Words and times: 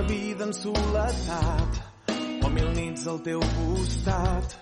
una 0.00 0.08
vida 0.08 0.44
en 0.44 0.54
soledat 0.54 1.72
o 2.42 2.48
mil 2.48 2.68
nits 2.72 3.06
al 3.06 3.18
teu 3.24 3.40
costat. 3.40 4.56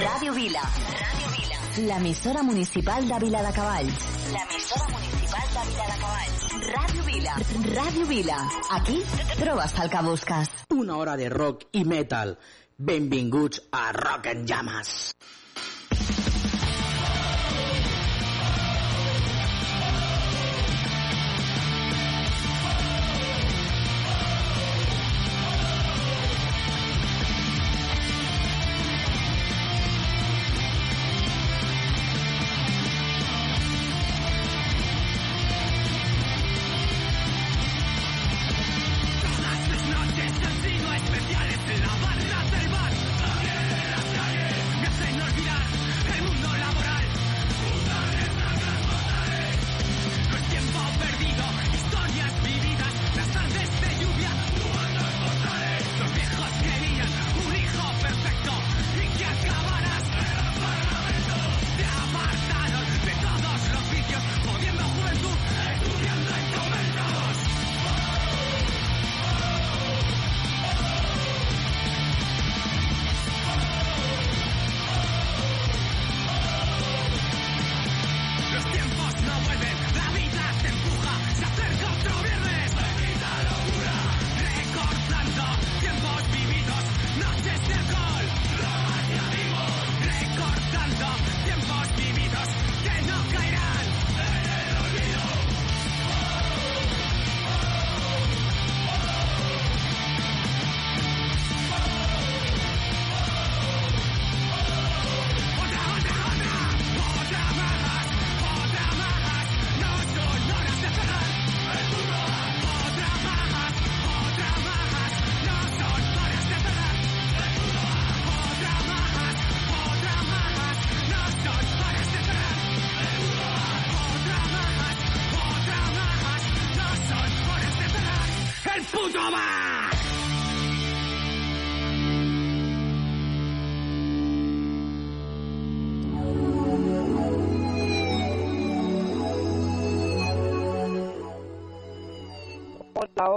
Ràdio 0.00 0.32
Vila. 0.34 0.62
Ràdio 1.00 1.28
Vila. 1.34 1.58
L'emissora 1.88 2.42
municipal 2.42 3.08
de 3.08 3.18
Vila 3.24 3.42
de 3.42 3.52
Cavalls. 3.58 4.06
L'emissora 4.36 4.86
municipal 4.94 5.52
de 5.56 5.66
Vila 5.70 5.90
de 5.90 5.98
Cavalls. 6.04 6.46
Ràdio 6.70 7.04
Vila. 7.10 7.34
Ràdio 7.74 8.06
Vila. 8.14 8.38
Aquí 8.78 9.02
trobes 9.42 9.76
el 9.82 9.90
que 9.90 10.02
busques. 10.08 10.54
Una 10.70 10.96
hora 10.96 11.16
de 11.16 11.28
rock 11.28 11.68
i 11.72 11.84
metal. 11.84 12.38
Benvinguts 12.78 13.62
a 13.72 13.92
Rock 13.92 14.32
en 14.32 14.46
Llames. 14.46 14.96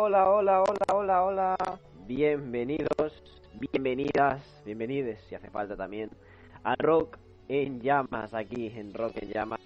Hola, 0.06 0.30
hola, 0.30 0.64
hola, 0.64 0.86
hola, 0.94 1.24
hola. 1.24 1.56
Bienvenidos, 2.06 3.24
bienvenidas, 3.53 4.44
bienvenides, 4.66 5.22
si 5.30 5.36
hace 5.36 5.50
falta 5.50 5.78
también, 5.78 6.09
a 6.66 6.75
Rock 6.75 7.18
en 7.47 7.80
Llamas, 7.80 8.34
aquí 8.34 8.68
en 8.75 8.94
Rock 8.94 9.13
en 9.22 9.30
Llamas. 9.30 9.62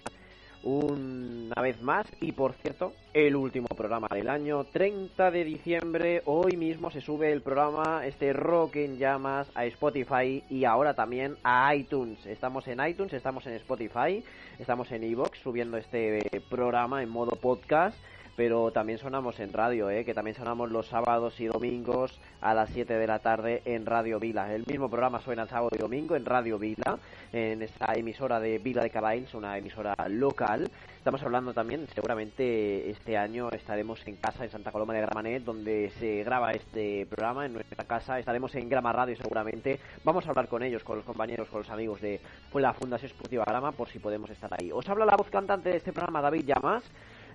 Una 0.61 1.59
vez 1.59 1.81
más, 1.81 2.05
y 2.21 2.33
por 2.33 2.53
cierto, 2.53 2.93
el 3.15 3.35
último 3.35 3.67
programa 3.69 4.09
del 4.13 4.29
año, 4.29 4.63
30 4.65 5.31
de 5.31 5.43
diciembre, 5.43 6.21
hoy 6.25 6.55
mismo 6.55 6.91
se 6.91 7.01
sube 7.01 7.31
el 7.31 7.41
programa, 7.41 8.05
este 8.05 8.31
Rock 8.31 8.75
en 8.75 8.99
Llamas, 8.99 9.49
a 9.55 9.65
Spotify 9.65 10.43
y 10.51 10.65
ahora 10.65 10.93
también 10.93 11.35
a 11.43 11.73
iTunes. 11.73 12.23
Estamos 12.27 12.67
en 12.67 12.79
iTunes, 12.87 13.13
estamos 13.13 13.47
en 13.47 13.53
Spotify, 13.53 14.23
estamos 14.59 14.91
en 14.91 15.03
Evox 15.03 15.39
subiendo 15.39 15.77
este 15.77 16.43
programa 16.47 17.01
en 17.01 17.09
modo 17.09 17.31
podcast 17.37 17.97
pero 18.37 18.71
también 18.71 18.99
sonamos 18.99 19.39
en 19.39 19.51
radio, 19.51 19.89
¿eh? 19.89 20.05
que 20.05 20.13
también 20.13 20.37
sonamos 20.37 20.69
los 20.69 20.85
sábados 20.85 21.39
y 21.39 21.47
domingos 21.47 22.19
a 22.39 22.53
las 22.53 22.69
7 22.69 22.93
de 22.93 23.07
la 23.07 23.17
tarde 23.17 23.63
en 23.65 23.87
Radio 23.87 24.19
Vila. 24.19 24.53
El 24.53 24.63
mismo 24.67 24.91
programa 24.91 25.19
suena 25.21 25.47
sábado 25.47 25.71
y 25.73 25.79
domingo 25.79 26.15
en 26.15 26.23
Radio 26.23 26.59
Vila, 26.59 26.99
en 27.33 27.63
esta 27.63 27.93
emisora 27.95 28.39
de 28.39 28.59
Vila 28.59 28.83
de 28.83 28.91
Caballos, 28.91 29.33
una 29.33 29.57
emisora 29.57 29.95
local. 30.07 30.69
Estamos 30.99 31.23
hablando 31.23 31.51
también, 31.51 31.87
seguramente 31.95 32.91
este 32.91 33.17
año 33.17 33.49
estaremos 33.49 34.05
en 34.05 34.17
casa 34.17 34.43
en 34.43 34.51
Santa 34.51 34.71
Coloma 34.71 34.93
de 34.93 35.01
Gramanet, 35.01 35.43
donde 35.43 35.89
se 35.97 36.23
graba 36.23 36.51
este 36.51 37.07
programa, 37.07 37.47
en 37.47 37.53
nuestra 37.53 37.85
casa. 37.85 38.19
Estaremos 38.19 38.53
en 38.53 38.69
Grama 38.69 38.93
Radio 38.93 39.15
seguramente. 39.15 39.79
Vamos 40.03 40.27
a 40.27 40.29
hablar 40.29 40.47
con 40.47 40.61
ellos, 40.61 40.83
con 40.83 40.97
los 40.97 41.05
compañeros, 41.05 41.47
con 41.49 41.61
los 41.61 41.69
amigos 41.71 42.01
de 42.01 42.21
la 42.53 42.73
Fundación 42.73 43.09
Esportiva 43.09 43.45
Grama, 43.45 43.71
por 43.71 43.89
si 43.89 43.97
podemos 43.97 44.29
estar 44.29 44.51
ahí. 44.53 44.69
Os 44.71 44.87
habla 44.87 45.05
la 45.05 45.15
voz 45.15 45.31
cantante 45.31 45.69
de 45.69 45.77
este 45.77 45.91
programa, 45.91 46.21
David 46.21 46.45
Llamas. 46.45 46.83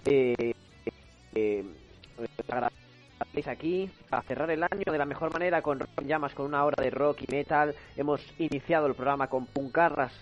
Eh, 0.04 0.54
eh, 1.34 1.64
aquí 3.46 3.90
a 4.10 4.22
cerrar 4.22 4.50
el 4.50 4.62
año 4.62 4.90
de 4.90 4.98
la 4.98 5.06
mejor 5.06 5.32
manera 5.32 5.62
con 5.62 5.80
rock 5.80 6.02
llamas 6.04 6.34
con 6.34 6.46
una 6.46 6.64
hora 6.64 6.82
de 6.82 6.90
rock 6.90 7.22
y 7.22 7.32
metal 7.32 7.74
hemos 7.96 8.20
iniciado 8.38 8.86
el 8.86 8.94
programa 8.94 9.28
con 9.28 9.46
puncarras 9.46 10.12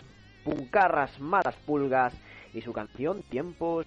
puncarras 0.44 1.18
malas 1.18 1.56
pulgas 1.66 2.14
y 2.54 2.60
su 2.60 2.72
canción 2.72 3.22
tiempos 3.22 3.86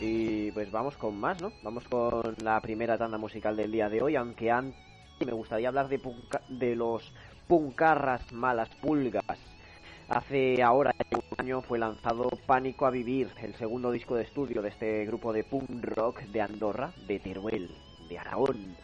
y 0.00 0.50
pues 0.52 0.70
vamos 0.70 0.96
con 0.96 1.18
más, 1.18 1.40
¿no? 1.42 1.52
Vamos 1.62 1.84
con 1.88 2.34
la 2.42 2.60
primera 2.60 2.96
tanda 2.96 3.18
musical 3.18 3.56
del 3.56 3.72
día 3.72 3.88
de 3.88 4.00
hoy, 4.00 4.16
aunque 4.16 4.50
antes 4.50 4.87
me 5.24 5.32
gustaría 5.32 5.68
hablar 5.68 5.88
de, 5.88 6.00
de 6.48 6.76
los 6.76 7.12
puncarras 7.46 8.32
malas 8.32 8.68
pulgas. 8.80 9.24
Hace 10.08 10.62
ahora 10.62 10.94
un 11.10 11.22
año 11.36 11.60
fue 11.60 11.78
lanzado 11.78 12.30
Pánico 12.46 12.86
a 12.86 12.90
Vivir, 12.90 13.28
el 13.42 13.54
segundo 13.54 13.90
disco 13.90 14.14
de 14.14 14.22
estudio 14.22 14.62
de 14.62 14.70
este 14.70 15.04
grupo 15.04 15.32
de 15.32 15.44
punk 15.44 15.84
rock 15.84 16.20
de 16.22 16.40
Andorra, 16.40 16.92
de 17.06 17.18
Teruel, 17.18 17.70
de 18.08 18.18
Aragón. 18.18 18.76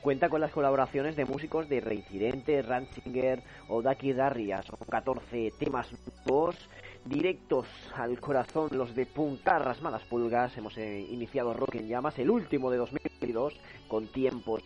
Cuenta 0.00 0.28
con 0.28 0.40
las 0.40 0.52
colaboraciones 0.52 1.16
de 1.16 1.24
músicos 1.24 1.68
de 1.68 1.80
Reincidente, 1.80 2.62
Ranchinger 2.62 3.42
o 3.68 3.82
Daki 3.82 4.12
Darria. 4.12 4.62
Son 4.62 4.78
14 4.88 5.52
temas 5.58 5.88
nuevos, 6.24 6.56
directos 7.04 7.66
al 7.96 8.20
corazón, 8.20 8.68
los 8.72 8.94
de 8.94 9.06
Puncarras 9.06 9.82
Malas 9.82 10.04
Pulgas. 10.04 10.56
Hemos 10.56 10.78
eh, 10.78 11.00
iniciado 11.10 11.52
Rock 11.54 11.74
en 11.74 11.88
Llamas, 11.88 12.18
el 12.20 12.30
último 12.30 12.70
de 12.70 12.78
2022, 12.78 13.54
con 13.88 14.06
tiempos. 14.06 14.62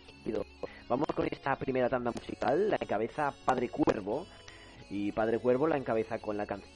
Vamos 0.89 1.07
con 1.15 1.25
esta 1.31 1.55
primera 1.55 1.87
tanda 1.87 2.11
musical, 2.11 2.69
la 2.69 2.77
encabeza 2.79 3.33
Padre 3.45 3.69
Cuervo, 3.69 4.27
y 4.89 5.13
Padre 5.13 5.39
Cuervo 5.39 5.65
la 5.65 5.77
encabeza 5.77 6.19
con 6.19 6.35
la 6.35 6.45
canción. 6.45 6.73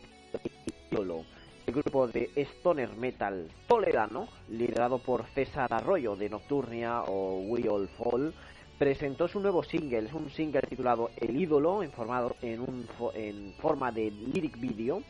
El 1.65 1.73
grupo 1.73 2.07
de 2.07 2.31
stoner 2.35 2.95
metal 2.95 3.51
toledano, 3.67 4.29
liderado 4.49 4.99
por 4.99 5.25
César 5.35 5.73
Arroyo 5.73 6.15
de 6.15 6.29
Nocturnia 6.29 7.03
o 7.03 7.41
We 7.41 7.67
All 7.67 7.89
Fall, 7.89 8.33
presentó 8.79 9.27
su 9.27 9.41
nuevo 9.41 9.61
single, 9.61 10.05
es 10.07 10.13
un 10.13 10.29
single 10.29 10.61
titulado 10.61 11.11
El 11.17 11.35
ídolo, 11.35 11.83
en, 11.83 11.91
formado, 11.91 12.37
en, 12.41 12.61
un, 12.61 12.87
en 13.13 13.53
forma 13.59 13.91
de 13.91 14.09
lyric 14.09 14.57
video, 14.57 15.03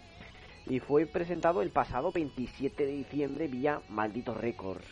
y 0.66 0.80
fue 0.80 1.06
presentado 1.06 1.62
el 1.62 1.70
pasado 1.70 2.12
27 2.12 2.86
de 2.86 2.92
diciembre 2.92 3.48
vía 3.48 3.80
Maldito 3.90 4.34
Records, 4.34 4.86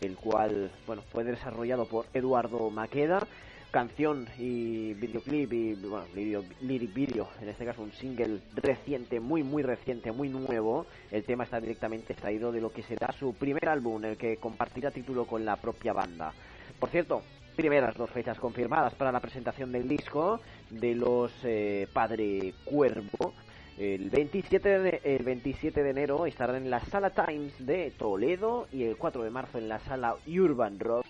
el 0.00 0.16
cual 0.16 0.70
bueno 0.86 1.02
fue 1.10 1.24
desarrollado 1.24 1.86
por 1.86 2.06
Eduardo 2.12 2.70
Maqueda 2.70 3.26
canción 3.74 4.28
y 4.38 4.94
videoclip 4.94 5.52
y 5.52 5.74
bueno, 5.74 6.06
video, 6.14 6.44
video, 6.60 7.28
en 7.42 7.48
este 7.48 7.64
caso 7.64 7.82
un 7.82 7.90
single 7.90 8.38
reciente, 8.54 9.18
muy 9.18 9.42
muy 9.42 9.64
reciente, 9.64 10.12
muy 10.12 10.28
nuevo. 10.28 10.86
El 11.10 11.24
tema 11.24 11.42
está 11.42 11.60
directamente 11.60 12.12
extraído 12.12 12.52
de 12.52 12.60
lo 12.60 12.70
que 12.70 12.84
será 12.84 13.12
su 13.18 13.34
primer 13.34 13.68
álbum, 13.68 14.04
el 14.04 14.16
que 14.16 14.36
compartirá 14.36 14.92
título 14.92 15.26
con 15.26 15.44
la 15.44 15.56
propia 15.56 15.92
banda. 15.92 16.32
Por 16.78 16.88
cierto, 16.90 17.22
primeras 17.56 17.96
dos 17.96 18.10
fechas 18.10 18.38
confirmadas 18.38 18.94
para 18.94 19.10
la 19.10 19.18
presentación 19.18 19.72
del 19.72 19.88
disco 19.88 20.40
de 20.70 20.94
los 20.94 21.32
eh, 21.42 21.88
Padre 21.92 22.54
Cuervo. 22.64 23.34
El 23.78 24.10
27, 24.10 24.78
de, 24.78 25.00
el 25.02 25.24
27 25.24 25.82
de 25.82 25.90
enero 25.90 26.26
estarán 26.26 26.56
en 26.56 26.70
la 26.70 26.80
Sala 26.80 27.10
Times 27.10 27.54
de 27.66 27.90
Toledo 27.90 28.68
y 28.70 28.84
el 28.84 28.96
4 28.96 29.24
de 29.24 29.30
marzo 29.30 29.58
en 29.58 29.68
la 29.68 29.80
Sala 29.80 30.16
Urban 30.26 30.78
Rock 30.78 31.06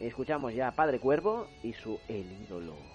Escuchamos 0.00 0.54
ya 0.54 0.68
a 0.68 0.72
Padre 0.72 0.98
Cuervo 0.98 1.48
y 1.62 1.72
su 1.72 1.98
El 2.08 2.30
ídolo. 2.42 2.93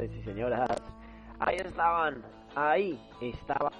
Y 0.00 0.22
señoras. 0.22 0.70
Ahí 1.38 1.56
estaban, 1.56 2.22
ahí 2.54 2.98
estaban. 3.20 3.72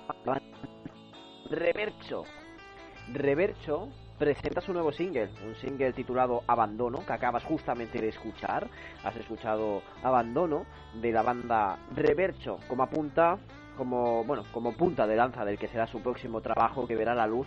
Revercho. 1.51 2.25
Revercho 3.13 3.89
presenta 4.19 4.61
su 4.61 4.73
nuevo 4.73 4.93
single, 4.93 5.31
un 5.47 5.55
single 5.57 5.93
titulado 5.93 6.43
Abandono, 6.47 7.05
que 7.05 7.13
acabas 7.13 7.45
justamente 7.45 8.01
de 8.01 8.09
escuchar. 8.09 8.69
Has 9.05 9.17
escuchado 9.17 9.83
Abandono 10.03 10.67
de 11.01 11.13
la 11.13 11.23
banda 11.23 11.79
Revercho, 11.95 12.59
como 12.69 12.83
apunta, 12.83 13.39
como 13.77 14.25
bueno, 14.25 14.45
como 14.53 14.77
punta 14.77 15.07
de 15.07 15.17
lanza 15.17 15.45
del 15.45 15.59
que 15.59 15.69
será 15.69 15.87
su 15.87 16.01
próximo 16.03 16.41
trabajo 16.41 16.87
que 16.87 16.95
verá 16.95 17.15
la 17.15 17.27
luz. 17.27 17.47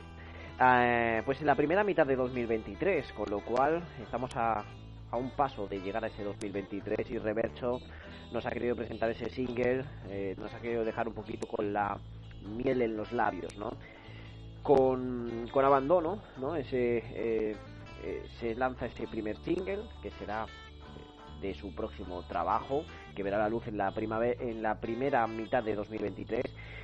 eh, 0.60 1.22
pues 1.26 1.40
en 1.42 1.48
la 1.48 1.56
primera 1.56 1.84
mitad 1.84 2.08
de 2.08 2.16
2023, 2.16 3.14
con 3.14 3.30
lo 3.30 3.42
cual 3.42 3.84
estamos 4.02 4.36
a, 4.36 4.64
a 5.12 5.18
un 5.18 5.32
paso 5.32 5.68
de 5.68 5.80
llegar 5.80 6.04
a 6.04 6.08
ese 6.08 6.24
2023 6.24 7.10
y 7.12 7.18
Revercho 7.18 7.80
nos 8.32 8.46
ha 8.46 8.52
querido 8.52 8.76
presentar 8.76 9.10
ese 9.10 9.30
single, 9.30 9.86
eh, 10.10 10.36
nos 10.38 10.54
ha 10.54 10.60
querido 10.60 10.84
dejar 10.84 11.08
un 11.08 11.14
poquito 11.14 11.48
con 11.48 11.72
la 11.72 11.98
miel 12.44 12.82
en 12.82 12.98
los 12.98 13.12
labios, 13.12 13.58
¿no? 13.58 13.72
Con, 14.64 15.48
con 15.52 15.64
abandono, 15.64 16.22
¿no? 16.38 16.56
Ese, 16.56 17.04
eh, 17.14 17.56
eh, 18.04 18.24
se 18.40 18.56
lanza 18.56 18.88
ese 18.88 19.08
primer 19.08 19.38
single 19.38 19.84
que 20.02 20.12
será 20.12 20.48
de 21.42 21.54
su 21.54 21.74
próximo 21.76 22.24
trabajo 22.24 22.86
que 23.16 23.24
verá 23.24 23.38
la 23.38 23.50
luz 23.50 23.68
en 23.68 23.78
la 23.78 23.94
en 23.98 24.62
la 24.62 24.80
primera 24.80 25.28
mitad 25.28 25.64
de 25.64 25.76
2023 25.76 26.42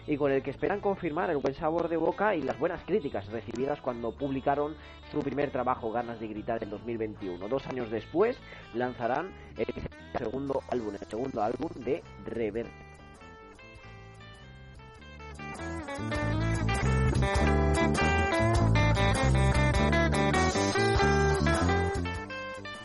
y 0.08 0.18
con 0.18 0.32
el 0.32 0.42
que 0.42 0.52
esperan 0.52 0.80
confirmar 0.80 1.30
el 1.30 1.38
buen 1.38 1.54
sabor 1.56 1.88
de 1.90 1.98
boca 1.98 2.36
y 2.36 2.42
las 2.42 2.58
buenas 2.60 2.84
críticas 2.84 3.28
recibidas 3.28 3.82
cuando 3.82 4.12
publicaron 4.12 4.76
su 5.12 5.20
primer 5.20 5.52
trabajo 5.52 5.92
Ganas 5.92 6.20
de 6.20 6.28
gritar 6.28 6.64
en 6.64 6.70
2021. 6.70 7.48
Dos 7.48 7.66
años 7.68 7.90
después 7.90 8.38
lanzarán 8.74 9.32
el 9.58 9.74
segundo 10.18 10.62
álbum, 10.70 10.94
el 11.00 11.08
segundo 11.08 11.42
álbum 11.44 11.70
de 11.76 12.04
Rever. 12.26 12.68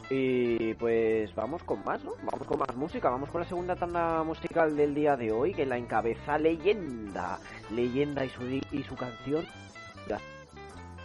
Y 0.08 0.74
pues 0.74 1.34
vamos 1.34 1.62
con 1.64 1.84
más, 1.84 2.02
¿no? 2.04 2.12
Vamos 2.22 2.46
con 2.46 2.58
más 2.58 2.76
música, 2.76 3.10
vamos 3.10 3.28
con 3.30 3.40
la 3.40 3.48
segunda 3.48 3.74
tanda 3.74 4.22
musical 4.22 4.76
del 4.76 4.94
día 4.94 5.16
de 5.16 5.32
hoy, 5.32 5.52
que 5.52 5.66
la 5.66 5.78
encabeza 5.78 6.38
Leyenda. 6.38 7.38
Leyenda 7.70 8.24
y 8.24 8.28
su, 8.30 8.42
y 8.44 8.82
su 8.84 8.94
canción. 8.94 9.44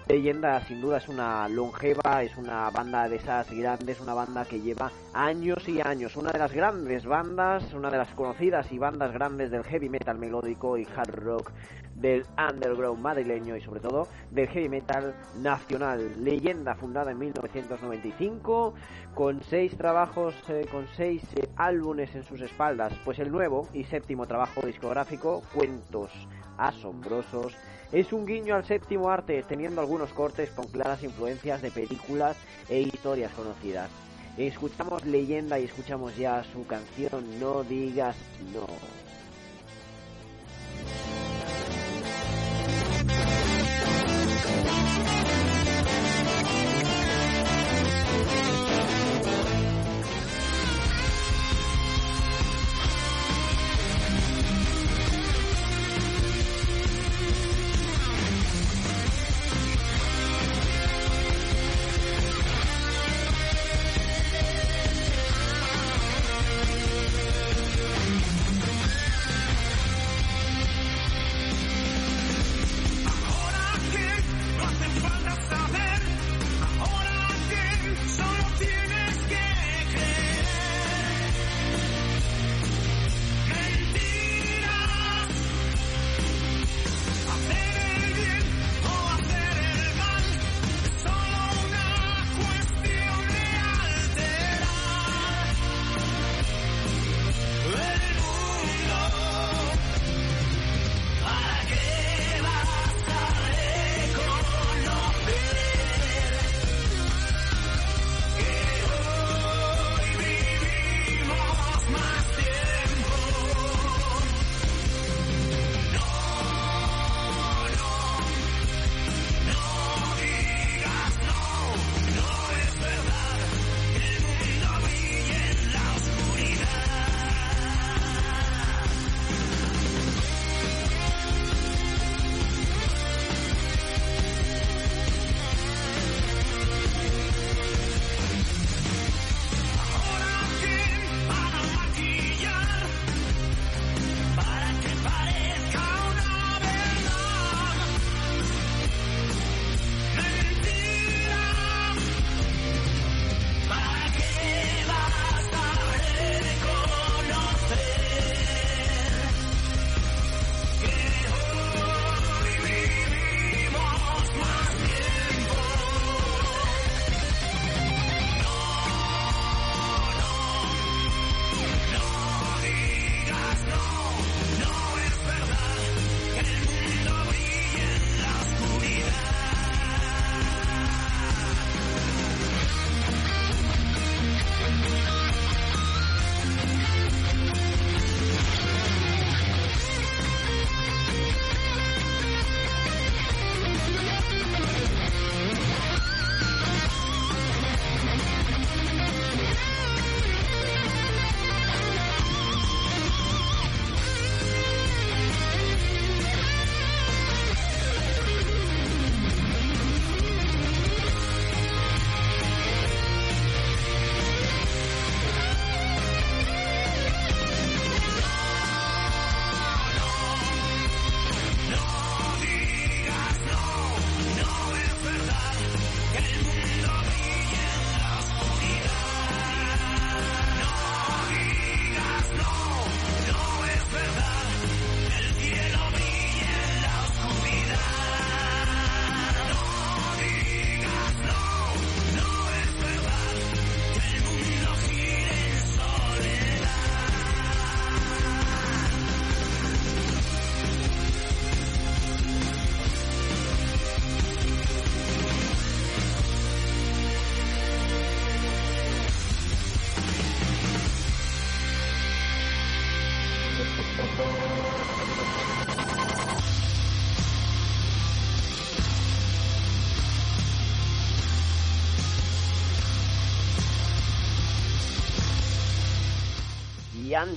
Leyenda 0.08 0.60
sin 0.66 0.82
duda 0.82 0.98
es 0.98 1.08
una 1.08 1.48
longeva, 1.48 2.24
es 2.24 2.36
una 2.36 2.70
banda 2.70 3.08
de 3.08 3.16
esas 3.16 3.50
grandes, 3.50 4.00
una 4.02 4.14
banda 4.14 4.46
que 4.46 4.60
lleva 4.60 4.92
años 5.14 5.68
y 5.70 5.80
años, 5.82 6.16
una 6.18 6.32
de 6.32 6.40
las 6.40 6.52
grandes 6.52 7.06
bandas, 7.06 7.74
una 7.74 7.90
de 7.90 7.98
las 7.98 8.10
conocidas 8.10 8.72
y 8.72 8.78
bandas 8.78 9.14
grandes 9.14 9.52
del 9.52 9.64
heavy 9.64 9.90
metal 9.90 10.18
melódico 10.18 10.78
y 10.78 10.86
hard 10.96 11.16
rock 11.16 11.52
del 11.96 12.26
underground 12.38 13.00
madrileño 13.02 13.56
y 13.56 13.62
sobre 13.62 13.80
todo 13.80 14.08
del 14.32 14.48
heavy 14.50 14.70
metal 14.70 15.16
nacional. 15.40 16.24
Leyenda 16.24 16.76
fundada 16.76 17.12
en 17.12 17.20
1995 17.20 18.74
con 19.14 19.42
seis 19.44 19.78
trabajos, 19.78 20.34
eh, 20.50 20.66
con 20.72 20.88
seis 20.98 21.22
eh, 21.36 21.48
álbumes 21.58 22.14
en 22.16 22.24
sus 22.24 22.42
espaldas, 22.42 22.94
pues 23.06 23.20
el 23.20 23.32
nuevo 23.32 23.68
y 23.74 23.84
séptimo 23.84 24.26
trabajo 24.26 24.62
discográfico, 24.66 25.44
Cuentos 25.54 26.12
Asombrosos, 26.58 27.56
es 27.92 28.14
un 28.14 28.26
guiño 28.26 28.56
al 28.56 28.66
séptimo 28.66 29.10
arte, 29.10 29.44
teniendo 29.48 29.82
algunos 29.82 30.12
cortes 30.14 30.50
con 30.52 30.68
claras 30.68 31.04
influencias 31.04 31.62
de 31.62 31.72
películas 31.72 32.38
e 32.70 32.82
historias 32.82 33.32
conocidas. 33.34 33.90
Escuchamos 34.38 35.06
leyenda 35.06 35.60
y 35.60 35.66
escuchamos 35.66 36.16
ya 36.16 36.44
su 36.54 36.66
canción 36.66 37.40
No 37.40 37.64
digas 37.64 38.16
no. 38.54 38.66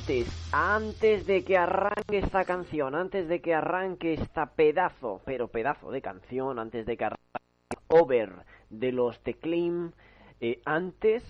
Antes, 0.04 0.50
antes 0.52 1.26
de 1.26 1.44
que 1.44 1.56
arranque 1.56 2.18
esta 2.18 2.44
canción, 2.44 2.94
antes 2.94 3.26
de 3.26 3.40
que 3.40 3.54
arranque 3.54 4.12
esta 4.12 4.54
pedazo, 4.54 5.22
pero 5.24 5.48
pedazo 5.48 5.90
de 5.90 6.02
canción, 6.02 6.58
antes 6.58 6.84
de 6.84 6.98
que 6.98 7.04
arranque 7.06 7.22
Over 7.88 8.44
de 8.68 8.92
los 8.92 9.18
Teclim, 9.22 9.92
eh, 10.42 10.60
antes 10.66 11.24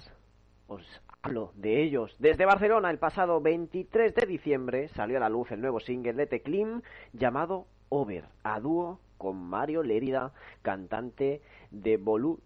os 0.66 0.82
hablo 1.22 1.52
de 1.54 1.84
ellos. 1.84 2.16
Desde 2.18 2.46
Barcelona, 2.46 2.90
el 2.90 2.98
pasado 2.98 3.40
23 3.40 4.12
de 4.12 4.26
diciembre, 4.26 4.88
salió 4.88 5.18
a 5.18 5.20
la 5.20 5.28
luz 5.28 5.52
el 5.52 5.60
nuevo 5.60 5.78
single 5.78 6.14
de 6.14 6.26
Teclim 6.26 6.82
llamado 7.12 7.68
Over, 7.90 8.24
a 8.42 8.58
dúo 8.58 8.98
con 9.18 9.37
Mario 9.37 9.84
Lerida, 9.84 10.32
cantante 10.62 11.42
de 11.70 11.96
Bolu 11.96 12.40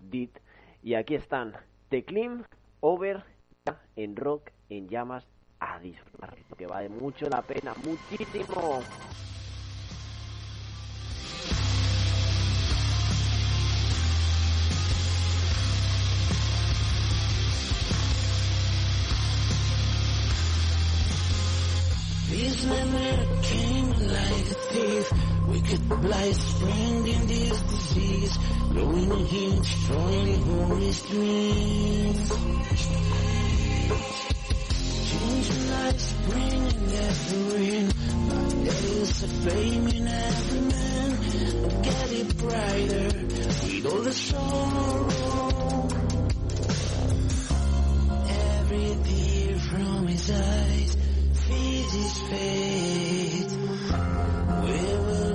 Dit. 0.00 0.34
Y 0.82 0.94
aquí 0.94 1.14
están 1.14 1.52
Teclim, 1.90 2.44
Over, 2.80 3.22
en 3.96 4.16
rock, 4.16 4.50
en 4.70 4.88
llamas, 4.88 5.28
a 5.60 5.78
disfrutar, 5.78 6.36
que 6.56 6.66
vale 6.66 6.88
mucho 6.88 7.28
la 7.28 7.42
pena, 7.42 7.74
muchísimo. 7.84 8.82
This 22.30 22.64
memory 22.66 23.26
came 23.42 23.88
like 23.88 24.50
a 24.50 24.58
thief. 24.70 25.12
Wicked 25.48 25.88
blight 25.88 26.34
spreading 26.34 27.26
this 27.26 27.60
disease. 27.62 28.38
Blowing 28.70 29.10
a 29.10 29.16
heat, 29.16 29.62
destroying 29.62 30.42
holy 30.42 30.92
streams. 30.92 32.32
Changing 35.18 35.70
and 36.78 36.92
every 36.92 37.42
rain. 37.54 37.86
There 38.64 38.84
is 39.02 39.22
a 39.22 39.28
flame 39.28 39.86
in 39.88 40.06
every 40.06 40.60
man. 40.60 41.10
Get 41.82 42.12
it 42.12 42.38
brighter 42.38 43.08
with 43.26 43.86
all 43.86 44.02
the 44.02 44.12
sorrow. 44.12 45.88
Every 48.28 48.96
tear 49.04 49.58
from 49.58 50.06
his 50.06 50.30
eyes 50.30 50.96
feeds 51.48 51.92
his 51.94 52.18
fate. 52.28 53.52
We 54.62 54.80
will 55.06 55.27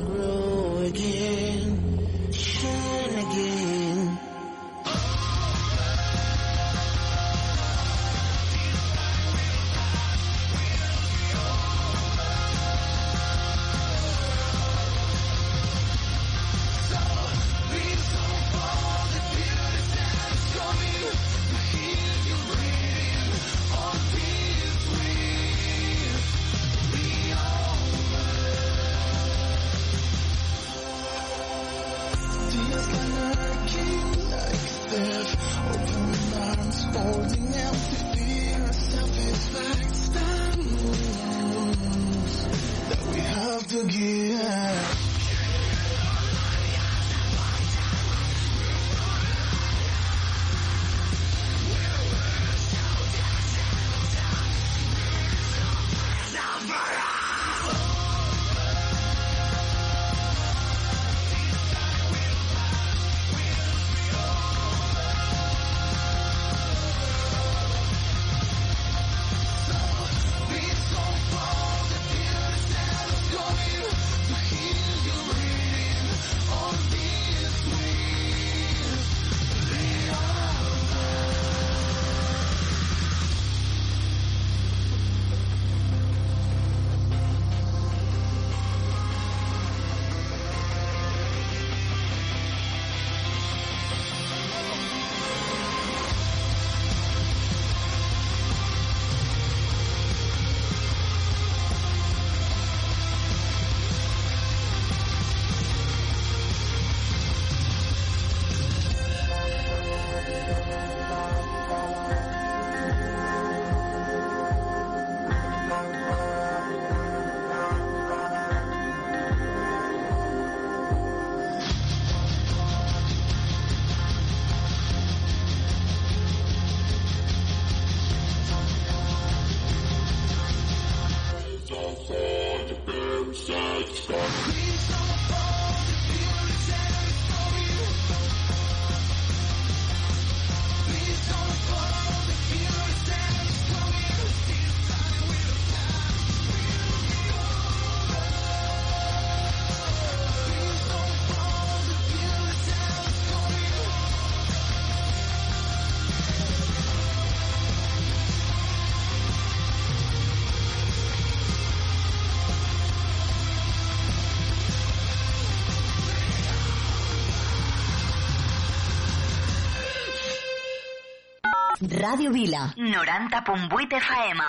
Radio 172.04 172.32
Vila, 172.32 172.74
90.8 172.76 173.96
FM. 173.96 174.44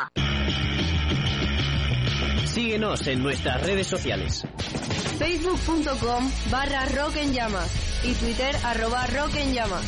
Síguenos 2.46 3.06
en 3.06 3.22
nuestras 3.22 3.62
redes 3.62 3.86
sociales. 3.86 4.44
Facebook.com 5.18 6.28
barra 6.50 6.84
Rock 6.86 7.14
en 7.16 7.32
Llamas 7.32 8.02
y 8.02 8.12
Twitter 8.14 8.56
arroba 8.64 9.06
Rock 9.06 9.36
en 9.36 9.54
Llamas. 9.54 9.84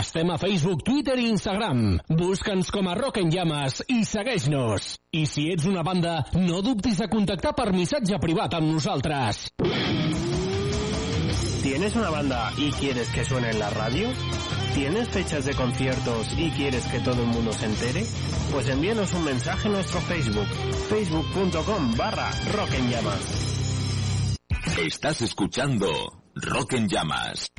Estem 0.00 0.30
a 0.30 0.38
Facebook, 0.38 0.82
Twitter 0.82 1.18
i 1.20 1.28
Instagram. 1.28 2.00
Busca'ns 2.08 2.72
com 2.72 2.88
a 2.88 2.96
Rock 2.96 3.18
en 3.22 3.30
Llames 3.30 3.84
i 3.86 4.02
segueix-nos. 4.02 4.96
I 5.14 5.26
si 5.26 5.52
ets 5.52 5.70
una 5.70 5.86
banda, 5.86 6.24
no 6.34 6.62
dubtis 6.66 6.98
de 6.98 7.06
contactar 7.06 7.54
per 7.54 7.70
missatge 7.70 8.18
privat 8.18 8.58
amb 8.58 8.74
nosaltres. 8.74 9.52
¿Tienes 11.62 11.94
una 11.94 12.10
banda 12.10 12.52
y 12.56 12.72
quieres 12.72 13.08
que 13.10 13.24
suene 13.24 13.50
en 13.50 13.60
la 13.60 13.70
radio? 13.70 14.08
¿Tienes 14.74 15.08
fechas 15.08 15.44
de 15.44 15.54
conciertos 15.54 16.26
y 16.36 16.50
quieres 16.50 16.84
que 16.86 16.98
todo 16.98 17.22
el 17.22 17.28
mundo 17.28 17.52
se 17.52 17.66
entere? 17.66 18.04
Pues 18.50 18.68
envíanos 18.68 19.12
un 19.14 19.24
mensaje 19.24 19.68
en 19.68 19.74
nuestro 19.74 20.00
Facebook, 20.00 20.46
facebook.com 20.88 21.96
barra 21.96 22.30
Rock 22.52 22.74
en 22.74 22.90
Llamas. 22.90 24.36
Estás 24.76 25.22
escuchando 25.22 25.88
Rock 26.34 26.72
en 26.72 26.88
Llamas. 26.88 27.52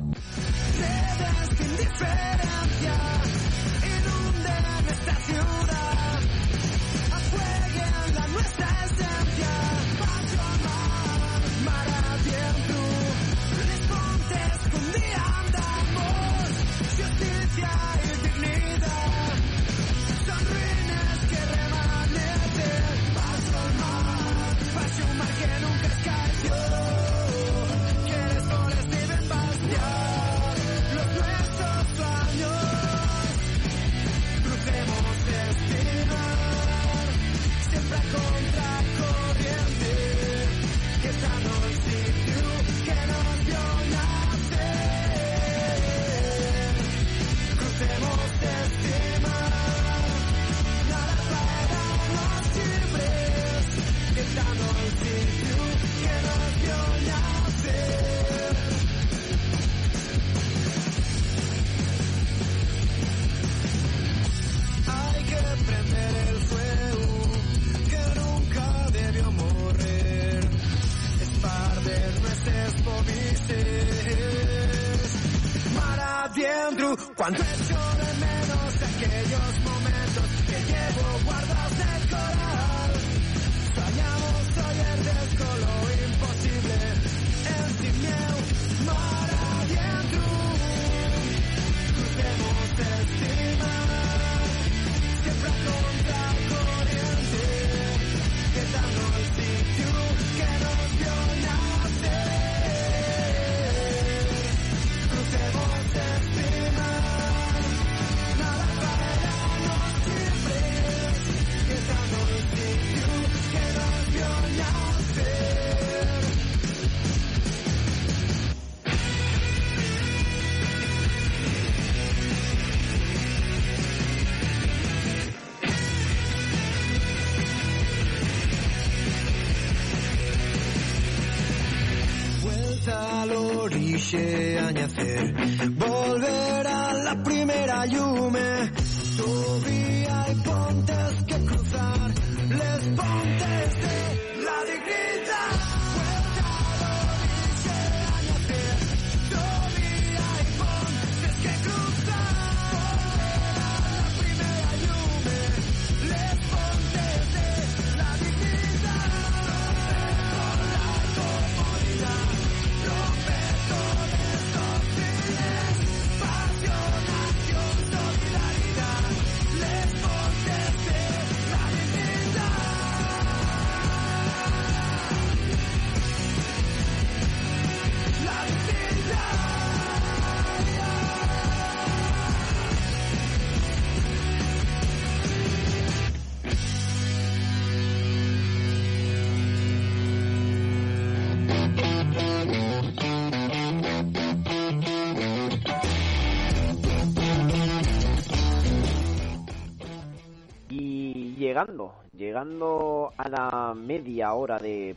Llegando, 202.34 203.12
a 203.16 203.28
la 203.28 203.74
media 203.76 204.32
hora 204.32 204.58
de... 204.58 204.96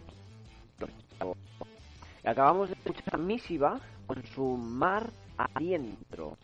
Acabamos 2.26 2.69
de 2.69 2.76
escuchar 2.84 3.19
Misiva 3.19 3.80
con 4.08 4.23
su 4.34 4.58
mar 4.58 5.08
adentro. 5.38 6.36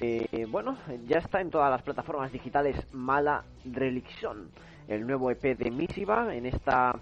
Eh, 0.00 0.46
bueno, 0.48 0.78
ya 1.06 1.18
está 1.18 1.42
en 1.42 1.50
todas 1.50 1.70
las 1.70 1.82
plataformas 1.82 2.32
digitales 2.32 2.76
Mala 2.94 3.44
Religión, 3.66 4.48
el 4.88 5.06
nuevo 5.06 5.30
EP 5.30 5.42
de 5.54 5.70
Misiva. 5.70 6.34
En 6.34 6.46
esta 6.46 6.98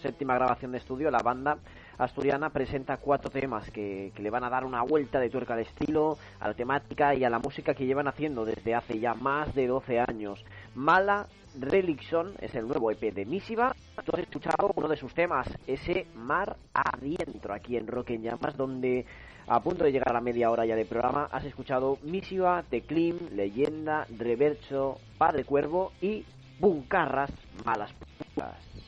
séptima 0.00 0.36
grabación 0.36 0.70
de 0.70 0.78
estudio, 0.78 1.10
la 1.10 1.22
banda 1.24 1.58
asturiana 1.98 2.50
presenta 2.50 2.98
cuatro 2.98 3.30
temas 3.30 3.68
que, 3.72 4.12
que 4.14 4.22
le 4.22 4.30
van 4.30 4.44
a 4.44 4.50
dar 4.50 4.64
una 4.64 4.82
vuelta 4.82 5.18
de 5.18 5.28
tuerca 5.28 5.54
al 5.54 5.60
estilo, 5.60 6.18
a 6.38 6.46
la 6.46 6.54
temática 6.54 7.16
y 7.16 7.24
a 7.24 7.30
la 7.30 7.40
música 7.40 7.74
que 7.74 7.84
llevan 7.86 8.06
haciendo 8.06 8.44
desde 8.44 8.76
hace 8.76 9.00
ya 9.00 9.14
más 9.14 9.52
de 9.56 9.66
12 9.66 9.98
años. 9.98 10.44
Mala 10.74 11.26
Religión 11.58 12.34
es 12.40 12.54
el 12.56 12.66
nuevo 12.66 12.90
EP 12.90 13.14
de 13.14 13.24
Misiva. 13.24 13.76
Tú 14.04 14.12
has 14.12 14.22
escuchado 14.22 14.72
uno 14.74 14.88
de 14.88 14.96
sus 14.96 15.14
temas, 15.14 15.46
ese 15.68 16.06
Mar 16.16 16.56
Adentro, 16.72 17.54
aquí 17.54 17.76
en 17.76 17.86
Rock 17.86 18.10
en 18.10 18.22
Llamas, 18.22 18.56
donde 18.56 19.06
a 19.46 19.60
punto 19.60 19.84
de 19.84 19.92
llegar 19.92 20.10
a 20.10 20.14
la 20.14 20.20
media 20.20 20.50
hora 20.50 20.66
ya 20.66 20.74
de 20.74 20.84
programa 20.84 21.28
has 21.30 21.44
escuchado 21.44 21.98
Misiva, 22.02 22.64
Teclim, 22.68 23.16
Leyenda, 23.32 24.06
Reverso, 24.18 24.98
Padre 25.16 25.44
Cuervo 25.44 25.92
y 26.00 26.24
Buncarras 26.58 27.30
Malas 27.64 27.92
Putas. 27.92 28.83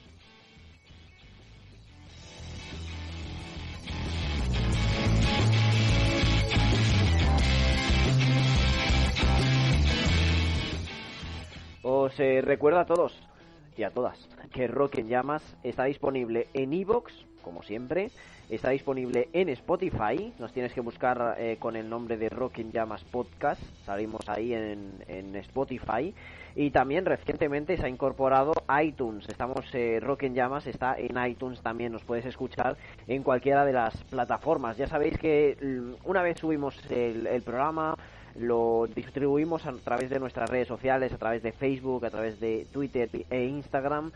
Os 11.89 12.19
eh, 12.19 12.41
recuerdo 12.43 12.81
a 12.81 12.85
todos 12.85 13.17
y 13.77 13.85
a 13.85 13.93
todas 13.93 14.19
que 14.53 14.67
Rock 14.67 14.99
en 14.99 15.07
Llamas 15.07 15.57
está 15.63 15.85
disponible 15.85 16.49
en 16.53 16.73
Evox, 16.73 17.13
como 17.43 17.63
siempre, 17.63 18.11
está 18.51 18.71
disponible 18.71 19.29
en 19.33 19.51
Spotify, 19.51 20.33
nos 20.41 20.53
tienes 20.53 20.73
que 20.73 20.81
buscar 20.81 21.37
eh, 21.39 21.59
con 21.61 21.77
el 21.77 21.89
nombre 21.89 22.17
de 22.17 22.29
Rock 22.29 22.59
en 22.59 22.73
Llamas 22.73 23.05
Podcast, 23.05 23.63
salimos 23.85 24.29
ahí 24.29 24.53
en, 24.53 25.37
Spotify, 25.37 26.13
y 26.57 26.71
también 26.73 27.05
recientemente 27.05 27.77
se 27.77 27.87
ha 27.87 27.89
incorporado 27.89 28.53
iTunes, 28.83 29.29
estamos, 29.29 29.73
eh, 29.73 30.01
Rock 30.01 30.25
Llamas 30.25 30.67
está 30.67 30.97
en 30.99 31.17
iTunes. 31.25 31.61
También, 31.61 31.93
nos 31.93 32.03
puedes 32.03 32.27
escuchar 32.27 32.77
en 33.07 33.23
cualquiera 33.23 33.65
de 33.65 33.75
las 33.75 33.97
plataformas, 34.05 34.77
ya 34.77 34.89
sabéis 34.89 35.17
que 35.19 35.57
mm, 35.63 36.09
una 36.09 36.23
vez 36.23 36.41
subimos 36.41 36.75
el 36.91 37.43
programa, 37.43 37.97
lo 38.39 38.89
distribuimos 38.95 39.67
a 39.67 39.73
través 39.73 40.11
de 40.11 40.19
nuestras 40.19 40.51
redes 40.51 40.69
sociales, 40.69 41.13
a 41.13 41.19
través 41.19 41.43
de 41.43 41.53
Facebook, 41.53 42.05
a 42.05 42.11
través 42.11 42.41
de 42.41 42.67
Twitter 42.73 43.09
e 43.31 43.45
Instagram. 43.45 44.11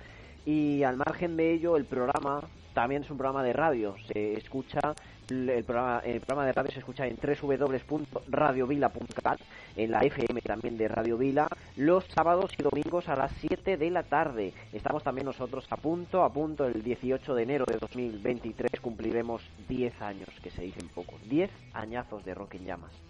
Y 0.46 0.82
al 0.82 0.96
margen 0.96 1.36
de 1.36 1.52
ello, 1.52 1.76
el 1.76 1.84
programa 1.84 2.42
también 2.74 3.02
es 3.02 3.10
un 3.10 3.18
programa 3.18 3.42
de 3.42 3.52
radio. 3.52 3.96
Se 4.12 4.34
escucha 4.34 4.94
el 5.28 5.64
programa, 5.64 6.00
el 6.04 6.20
programa 6.20 6.46
de 6.46 6.52
radio 6.52 6.70
se 6.72 6.78
escucha 6.80 7.06
en 7.06 7.16
www.radiovila.cat, 7.16 9.40
en 9.76 9.90
la 9.90 10.00
FM 10.00 10.40
también 10.42 10.76
de 10.76 10.88
Radio 10.88 11.16
Vila, 11.18 11.48
los 11.76 12.04
sábados 12.06 12.50
y 12.58 12.62
domingos 12.62 13.08
a 13.08 13.14
las 13.16 13.30
7 13.40 13.76
de 13.76 13.90
la 13.90 14.02
tarde. 14.02 14.52
Estamos 14.72 15.04
también 15.04 15.26
nosotros 15.26 15.66
a 15.70 15.76
punto, 15.76 16.24
a 16.24 16.32
punto, 16.32 16.66
el 16.66 16.82
18 16.82 17.34
de 17.34 17.42
enero 17.42 17.64
de 17.64 17.78
2023 17.78 18.80
cumpliremos 18.80 19.42
10 19.68 20.02
años, 20.02 20.28
que 20.42 20.50
se 20.50 20.62
dicen 20.62 20.88
pocos, 20.88 21.20
10 21.28 21.50
añazos 21.74 22.24
de 22.24 22.34
Rock 22.34 22.54
en 22.54 22.66
Llamas. 22.66 23.09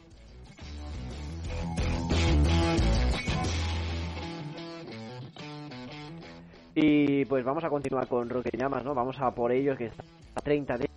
Y 6.74 7.24
pues 7.26 7.44
vamos 7.44 7.64
a 7.64 7.68
continuar 7.68 8.06
con 8.06 8.30
Roque 8.30 8.56
Llamas, 8.56 8.84
¿no? 8.84 8.94
Vamos 8.94 9.20
a 9.20 9.34
por 9.34 9.52
ellos, 9.52 9.76
que 9.76 9.86
está 9.86 10.04
a 10.36 10.40
30 10.40 10.78
de 10.78 10.90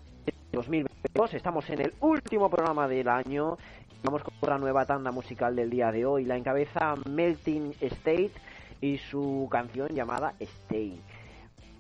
2022. 0.52 1.34
Estamos 1.34 1.70
en 1.72 1.82
el 1.82 1.94
último 2.00 2.50
programa 2.50 2.88
del 2.88 3.08
año. 3.08 3.58
Vamos 4.04 4.24
con 4.24 4.50
la 4.50 4.58
nueva 4.58 4.86
tanda 4.86 5.12
musical 5.12 5.56
del 5.56 5.70
día 5.70 5.92
de 5.92 6.06
hoy. 6.06 6.26
La 6.26 6.38
encabeza 6.38 6.96
Melting 7.10 7.74
State 7.82 8.32
y 8.82 8.98
su 8.98 9.48
canción 9.50 9.90
llamada 9.90 10.36
Stay. 10.40 11.02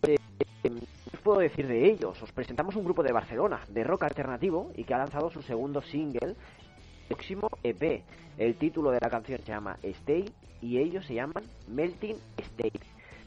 Eh, 0.07 0.17
¿Qué 0.63 0.69
os 1.13 1.21
puedo 1.21 1.39
decir 1.39 1.67
de 1.67 1.85
ellos? 1.85 2.21
Os 2.21 2.31
presentamos 2.31 2.75
un 2.75 2.85
grupo 2.85 3.03
de 3.03 3.11
Barcelona, 3.11 3.61
de 3.69 3.83
rock 3.83 4.03
alternativo, 4.03 4.71
y 4.75 4.85
que 4.85 4.93
ha 4.93 4.97
lanzado 4.97 5.29
su 5.29 5.41
segundo 5.41 5.81
single, 5.81 6.35
próximo 7.07 7.49
EP. 7.63 8.03
El 8.37 8.55
título 8.55 8.91
de 8.91 8.99
la 9.01 9.09
canción 9.09 9.39
se 9.39 9.51
llama 9.51 9.77
Stay 9.83 10.25
y 10.61 10.77
ellos 10.79 11.05
se 11.05 11.15
llaman 11.15 11.43
Melting 11.67 12.17
State. 12.37 12.79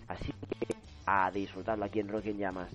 Así 0.08 0.32
que 0.32 0.74
a 1.06 1.30
disfrutarlo 1.30 1.84
aquí 1.84 2.00
en 2.00 2.08
Rock 2.08 2.26
en 2.26 2.38
Llamas. 2.38 2.70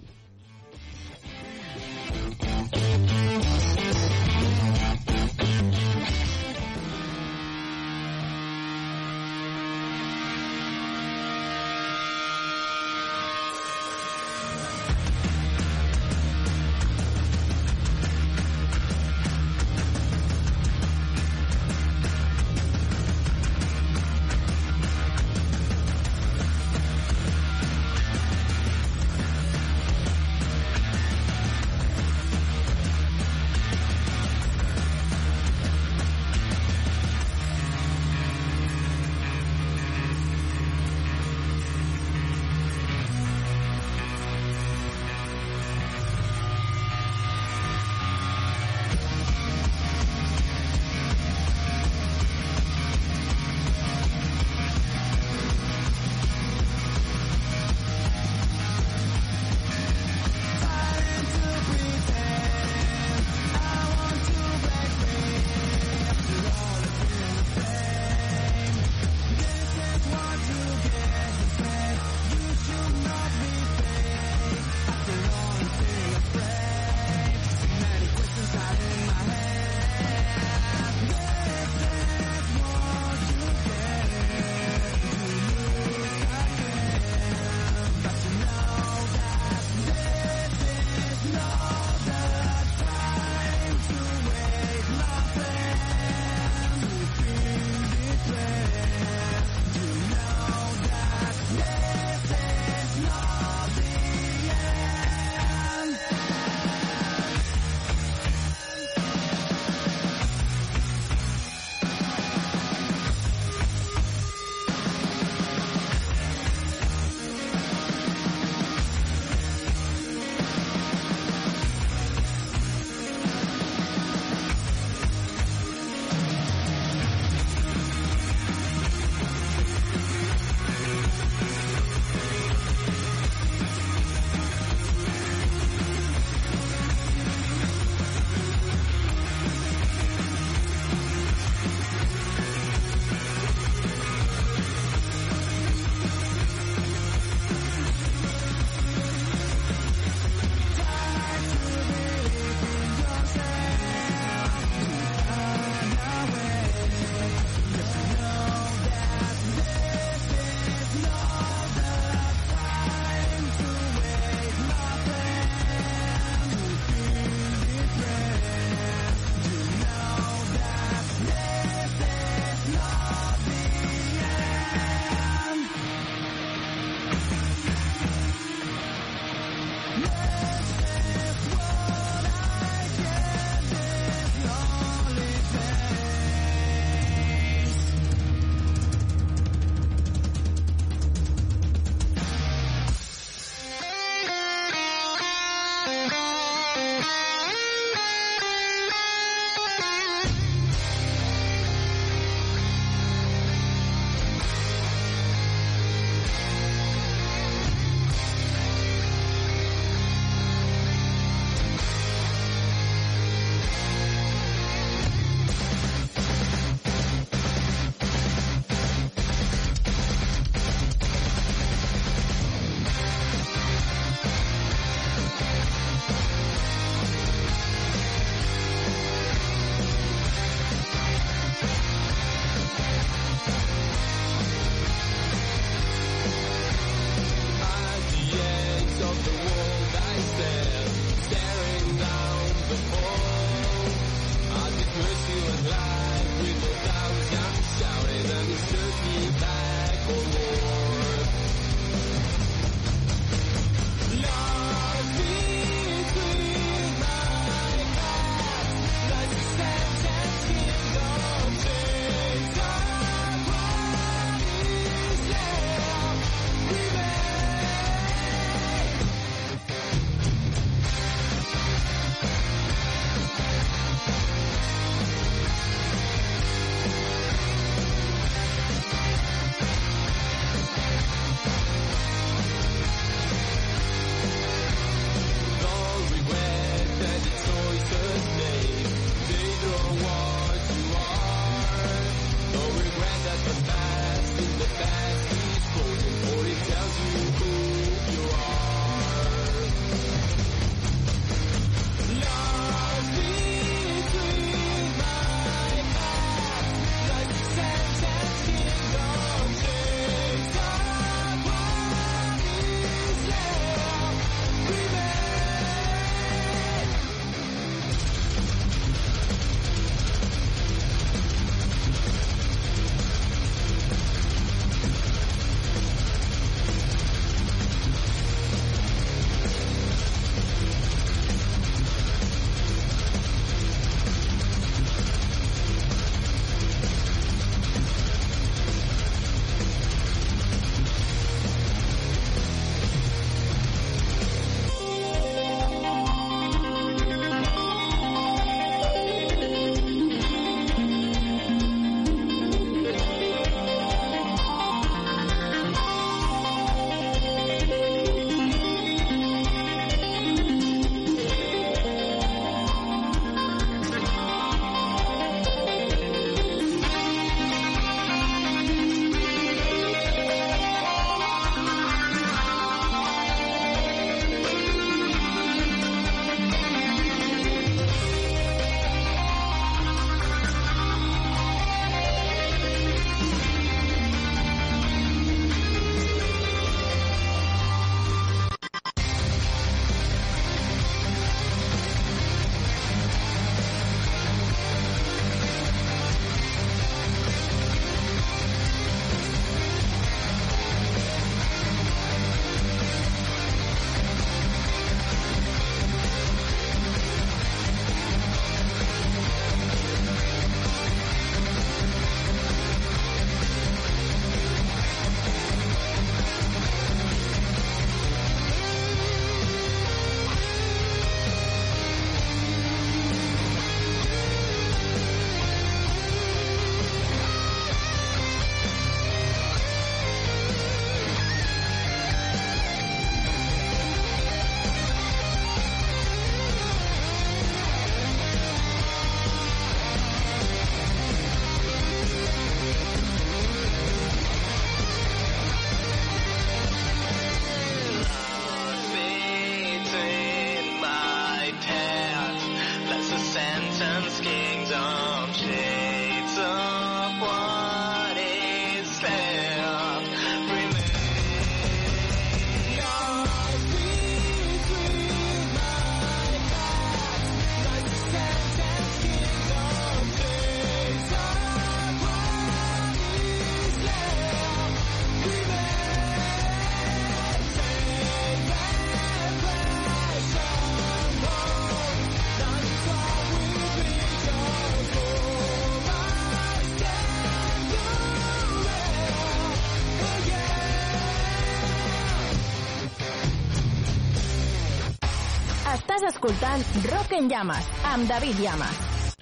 Escoltant 496.21 496.63
Rock 496.85 497.13
en 497.17 497.27
Llamas 497.27 497.65
amb 497.83 498.07
David 498.07 498.35
Llamas. 498.39 499.15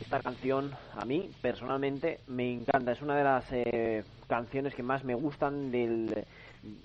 Esta 0.00 0.20
canción 0.20 0.72
a 0.96 1.04
mí 1.04 1.30
personalmente 1.42 2.20
me 2.28 2.54
encanta, 2.54 2.92
es 2.92 3.02
una 3.02 3.14
de 3.14 3.24
las 3.24 3.44
eh, 3.50 4.04
canciones 4.26 4.74
que 4.74 4.82
más 4.82 5.04
me 5.04 5.14
gustan 5.14 5.70
del... 5.70 6.24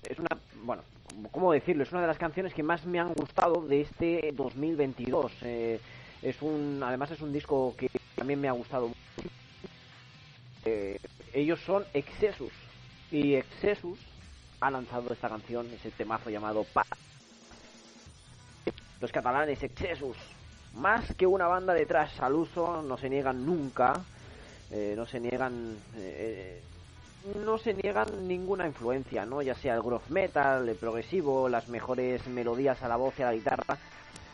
Es 0.02 0.18
una, 0.18 0.28
bueno, 0.62 0.82
¿cómo 1.30 1.52
decirlo? 1.52 1.84
Es 1.84 1.92
una 1.92 2.02
de 2.02 2.06
las 2.06 2.18
canciones 2.18 2.52
que 2.52 2.62
más 2.62 2.84
me 2.84 3.00
han 3.00 3.14
gustado 3.14 3.62
de 3.62 3.80
este 3.80 4.34
2022. 4.36 5.32
Eh, 5.40 5.80
es 6.20 6.42
un, 6.42 6.82
además 6.84 7.12
es 7.12 7.22
un 7.22 7.32
disco 7.32 7.74
que 7.78 7.88
también 8.14 8.42
me 8.42 8.48
ha 8.48 8.52
gustado. 8.52 8.90
Eh, 10.66 10.98
ellos 11.32 11.60
son 11.60 11.84
Excessus 11.94 12.52
y 13.10 13.36
Excessus 13.36 13.98
ha 14.60 14.70
lanzado 14.70 15.14
esta 15.14 15.30
canción, 15.30 15.66
ese 15.72 15.90
temazo 15.92 16.28
llamado 16.28 16.66
Pa. 16.74 16.84
Los 19.00 19.12
catalanes 19.12 19.62
Excessus, 19.62 20.16
más 20.74 21.14
que 21.14 21.26
una 21.26 21.46
banda 21.46 21.74
de 21.74 21.86
trash 21.86 22.20
al 22.20 22.34
uso, 22.34 22.82
no 22.82 22.96
se 22.96 23.08
niegan 23.08 23.44
nunca, 23.44 23.94
eh, 24.70 24.94
no 24.96 25.06
se 25.06 25.20
niegan, 25.20 25.76
eh, 25.96 26.60
no 27.44 27.58
se 27.58 27.74
niegan 27.74 28.26
ninguna 28.26 28.66
influencia, 28.66 29.24
¿no? 29.24 29.42
Ya 29.42 29.54
sea 29.54 29.74
el 29.74 29.82
groove 29.82 30.08
metal, 30.08 30.68
el 30.68 30.76
progresivo, 30.76 31.48
las 31.48 31.68
mejores 31.68 32.26
melodías 32.26 32.82
a 32.82 32.88
la 32.88 32.96
voz 32.96 33.14
y 33.18 33.22
a 33.22 33.26
la 33.26 33.34
guitarra, 33.34 33.78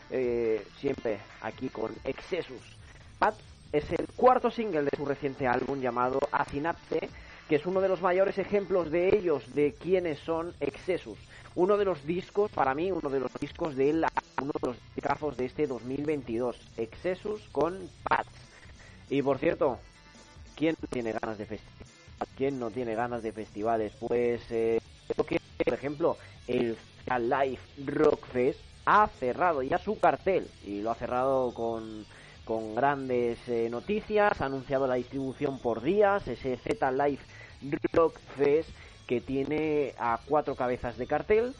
eh, 0.09 0.65
siempre 0.79 1.19
aquí 1.41 1.69
con 1.69 1.91
Excessus. 2.03 2.61
Pat 3.19 3.35
es 3.71 3.89
el 3.91 4.07
cuarto 4.15 4.49
single 4.49 4.83
de 4.83 4.97
su 4.97 5.05
reciente 5.05 5.47
álbum 5.47 5.79
llamado 5.79 6.19
Acinapse, 6.31 7.07
que 7.47 7.55
es 7.57 7.65
uno 7.65 7.81
de 7.81 7.89
los 7.89 8.01
mayores 8.01 8.37
ejemplos 8.37 8.89
de 8.89 9.15
ellos, 9.15 9.53
de 9.53 9.73
quiénes 9.73 10.19
son 10.19 10.53
Excessus. 10.59 11.17
Uno 11.55 11.77
de 11.77 11.85
los 11.85 12.05
discos, 12.05 12.49
para 12.51 12.73
mí, 12.73 12.91
uno 12.91 13.09
de 13.09 13.19
los 13.19 13.33
discos 13.39 13.75
de 13.75 13.91
la, 13.93 14.11
uno 14.41 14.53
de 14.61 14.67
los 14.67 14.77
discos 14.95 15.35
de 15.37 15.45
este 15.45 15.67
2022. 15.67 16.57
Excessus 16.77 17.41
con 17.51 17.77
Pat. 18.03 18.25
Y 19.09 19.21
por 19.21 19.37
cierto, 19.37 19.77
¿quién 20.55 20.75
no 20.81 20.87
tiene 20.87 21.11
ganas 21.11 21.37
de 21.37 21.45
festivales? 21.45 21.87
¿Quién 22.37 22.59
no 22.59 22.71
tiene 22.71 22.95
ganas 22.95 23.23
de 23.23 23.33
festivales? 23.33 23.91
Pues, 23.99 24.41
eh, 24.49 24.79
que, 25.27 25.39
por 25.65 25.73
ejemplo, 25.73 26.17
el 26.47 26.77
Live 27.19 27.59
Rock 27.85 28.25
Fest 28.27 28.59
ha 28.85 29.07
cerrado 29.07 29.61
ya 29.61 29.77
su 29.77 29.99
cartel 29.99 30.47
y 30.65 30.81
lo 30.81 30.91
ha 30.91 30.95
cerrado 30.95 31.53
con, 31.53 32.05
con 32.45 32.75
grandes 32.75 33.37
eh, 33.47 33.67
noticias, 33.69 34.39
ha 34.39 34.45
anunciado 34.45 34.87
la 34.87 34.95
distribución 34.95 35.59
por 35.59 35.81
días, 35.81 36.27
ese 36.27 36.57
Z 36.57 36.91
Live 36.91 37.21
Rock 37.93 38.19
Fest 38.37 38.69
que 39.07 39.21
tiene 39.21 39.93
a 39.97 40.19
cuatro 40.25 40.55
cabezas 40.55 40.97
de 40.97 41.07
cartel, 41.07 41.53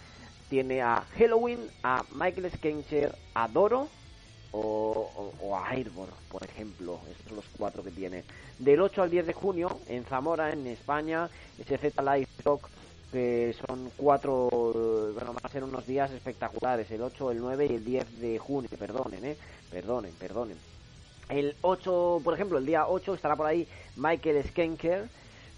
tiene 0.49 0.81
a 0.81 1.05
Halloween, 1.17 1.59
a 1.83 2.03
Michael 2.13 2.51
Skencher, 2.51 3.15
a 3.33 3.47
Doro 3.47 3.87
o, 4.51 5.55
a 5.55 5.71
Airborne, 5.71 6.13
por 6.29 6.43
ejemplo. 6.43 6.99
Estos 7.09 7.27
son 7.27 7.35
los 7.37 7.45
cuatro 7.57 7.83
que 7.83 7.91
tiene. 7.91 8.23
Del 8.59 8.81
8 8.81 9.03
al 9.03 9.09
10 9.09 9.27
de 9.27 9.33
junio, 9.33 9.79
en 9.87 10.03
Zamora, 10.05 10.51
en 10.51 10.67
España, 10.67 11.29
ese 11.57 11.77
Z 11.77 12.01
Live 12.01 12.27
Rock 12.43 12.69
que 13.11 13.53
son 13.67 13.91
cuatro, 13.97 14.49
bueno, 15.13 15.33
van 15.33 15.43
a 15.43 15.49
ser 15.49 15.63
unos 15.63 15.85
días 15.85 16.11
espectaculares, 16.11 16.89
el 16.91 17.01
8, 17.01 17.31
el 17.31 17.39
9 17.39 17.67
y 17.69 17.75
el 17.75 17.83
10 17.83 18.19
de 18.21 18.39
junio, 18.39 18.69
perdonen, 18.79 19.25
eh, 19.25 19.37
perdonen, 19.69 20.13
perdonen. 20.13 20.57
El 21.27 21.55
8, 21.61 22.21
por 22.23 22.33
ejemplo, 22.33 22.57
el 22.57 22.65
día 22.65 22.87
8 22.87 23.13
estará 23.13 23.35
por 23.35 23.47
ahí 23.47 23.67
Michael 23.97 24.43
Skenker 24.47 25.09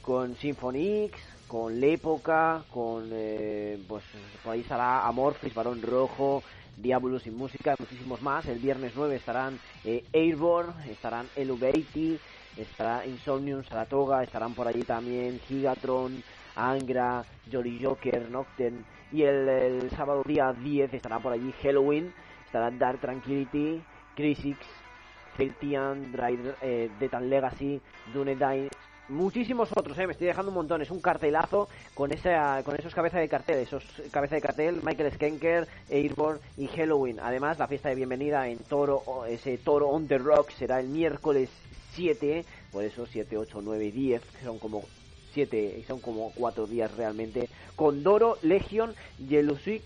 con 0.02 0.36
Symphony 0.36 1.06
X, 1.06 1.22
con 1.48 1.80
L'Época, 1.80 2.64
con, 2.72 3.10
eh, 3.12 3.78
pues 3.88 4.04
por 4.44 4.54
ahí 4.54 4.62
estará 4.62 5.06
Amorphis, 5.06 5.54
Barón 5.54 5.82
Rojo, 5.82 6.44
Diablo 6.78 7.20
sin 7.20 7.36
música, 7.36 7.76
muchísimos 7.78 8.22
más. 8.22 8.46
El 8.48 8.60
viernes 8.60 8.94
9 8.96 9.16
estarán 9.16 9.60
eh, 9.84 10.04
Airborne, 10.14 10.74
estarán 10.90 11.28
Eluvati, 11.36 12.20
estará 12.58 13.06
Insomnium, 13.06 13.64
Saratoga, 13.64 14.24
estarán 14.24 14.54
por 14.54 14.68
allí 14.68 14.84
también 14.84 15.40
Gigatron, 15.48 16.24
Angra, 16.56 17.24
Jolly 17.52 17.84
Joker, 17.84 18.30
Nocturne. 18.30 18.84
Y 19.12 19.24
el, 19.24 19.90
sábado 19.92 20.24
día 20.26 20.52
10 20.54 20.94
estará 20.94 21.20
por 21.20 21.34
allí 21.34 21.54
Halloween, 21.62 22.14
estará 22.46 22.72
Dark 22.72 23.00
Tranquility, 23.00 23.82
Crisix, 24.16 24.58
Celtian, 25.38 26.12
Drive, 26.12 26.56
eh, 26.62 26.90
Legacy, 27.22 27.80
Dunedain, 28.12 28.70
muchísimos 29.10 29.70
otros, 29.76 29.98
eh, 29.98 30.08
me 30.08 30.14
estoy 30.14 30.28
dejando 30.28 30.50
un 30.50 30.56
montón, 30.56 30.82
es 30.82 30.92
un 30.92 31.02
cartelazo 31.02 31.68
con 31.94 32.12
esa, 32.12 32.62
con 32.64 32.76
esos 32.76 32.94
cabezas 32.94 33.20
de 33.20 33.30
cartel, 33.30 33.58
esos 33.60 33.84
cabezas 34.12 34.38
de 34.38 34.42
cartel, 34.42 34.82
Michael 34.84 35.14
Skenker, 35.14 35.68
Airborne 35.90 36.40
y 36.58 36.68
Halloween. 36.68 37.20
Además, 37.20 37.60
la 37.60 37.68
fiesta 37.68 37.90
de 37.90 37.96
bienvenida 37.96 38.48
en 38.48 38.60
Toro, 38.60 39.26
ese 39.28 39.58
Toro 39.58 39.90
on 39.90 40.08
the 40.08 40.18
Rock 40.18 40.52
será 40.52 40.80
el 40.80 40.88
miércoles 40.88 41.50
7, 41.94 42.46
por 42.72 42.84
eso 42.84 43.06
7, 43.06 43.38
8, 43.38 43.62
9 43.62 43.86
y 43.86 43.92
10, 43.92 44.22
que 44.22 44.46
son 44.46 44.60
como 44.60 44.84
7 45.34 45.78
y 45.80 45.84
son 45.84 46.00
como 46.00 46.32
4 46.36 46.68
días 46.68 46.96
realmente, 46.96 47.50
con 47.76 48.04
Doro, 48.04 48.38
Legion, 48.42 48.96
Yelusik, 49.20 49.84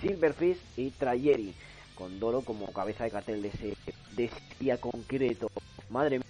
Silverfish 0.00 0.58
y 0.76 0.90
Trayeri. 0.90 1.54
Con 1.94 2.18
Doro 2.18 2.40
como 2.40 2.72
cabeza 2.72 3.04
de 3.04 3.10
cartel 3.10 3.42
de 3.42 3.48
ese, 3.48 3.76
de 4.16 4.24
ese 4.24 4.40
día 4.58 4.80
concreto. 4.80 5.50
Madre 5.90 6.18
mía. 6.18 6.29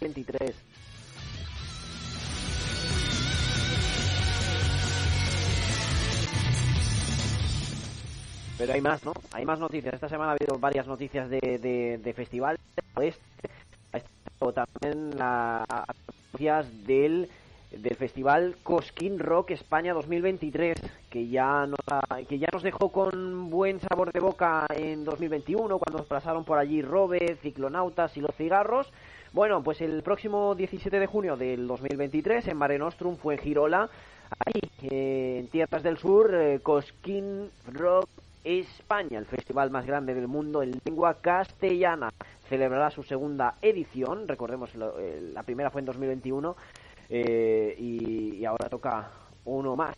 23. 0.00 0.54
Pero 8.58 8.72
hay 8.72 8.80
más, 8.80 9.04
¿no? 9.04 9.12
Hay 9.32 9.44
más 9.44 9.60
noticias. 9.60 9.94
Esta 9.94 10.08
semana 10.08 10.32
ha 10.32 10.34
habido 10.34 10.58
varias 10.58 10.86
noticias 10.86 11.30
de, 11.30 11.38
de, 11.38 11.98
de 11.98 12.12
festival. 12.12 12.58
Este, 13.00 13.22
ha 13.92 13.98
estado 13.98 14.52
también 14.52 15.16
las 15.16 15.64
noticias 16.32 16.84
del, 16.84 17.28
del 17.70 17.96
festival 17.96 18.56
Cosquín 18.64 19.20
Rock 19.20 19.52
España 19.52 19.94
2023, 19.94 20.76
que 21.08 21.28
ya, 21.28 21.66
nos 21.66 21.78
que 22.26 22.40
ya 22.40 22.48
nos 22.52 22.64
dejó 22.64 22.90
con 22.90 23.48
buen 23.48 23.78
sabor 23.78 24.12
de 24.12 24.18
boca 24.20 24.66
en 24.74 25.04
2021, 25.04 25.78
cuando 25.78 26.04
pasaron 26.04 26.44
por 26.44 26.58
allí 26.58 26.82
Robe, 26.82 27.38
Ciclonautas 27.40 28.16
y 28.16 28.20
los 28.20 28.34
cigarros. 28.34 28.92
Bueno, 29.38 29.62
pues 29.62 29.80
el 29.82 30.02
próximo 30.02 30.56
17 30.56 30.98
de 30.98 31.06
junio 31.06 31.36
del 31.36 31.68
2023 31.68 32.48
en 32.48 32.56
Mare 32.56 32.76
Nostrum 32.76 33.14
fue 33.18 33.34
en 33.34 33.40
Girola, 33.40 33.88
ahí 34.44 34.60
en 34.90 35.46
Tierras 35.46 35.80
del 35.84 35.96
Sur, 35.96 36.34
eh, 36.34 36.58
Cosquín 36.60 37.48
Rock 37.72 38.08
España, 38.42 39.16
el 39.16 39.26
festival 39.26 39.70
más 39.70 39.86
grande 39.86 40.12
del 40.12 40.26
mundo 40.26 40.60
en 40.60 40.80
lengua 40.84 41.14
castellana. 41.20 42.10
Celebrará 42.48 42.90
su 42.90 43.04
segunda 43.04 43.54
edición, 43.62 44.26
recordemos, 44.26 44.74
lo- 44.74 44.98
eh, 44.98 45.20
la 45.32 45.44
primera 45.44 45.70
fue 45.70 45.82
en 45.82 45.86
2021 45.86 46.56
eh, 47.08 47.76
y, 47.78 48.38
y 48.38 48.44
ahora 48.44 48.68
toca 48.68 49.08
uno 49.44 49.76
más, 49.76 49.94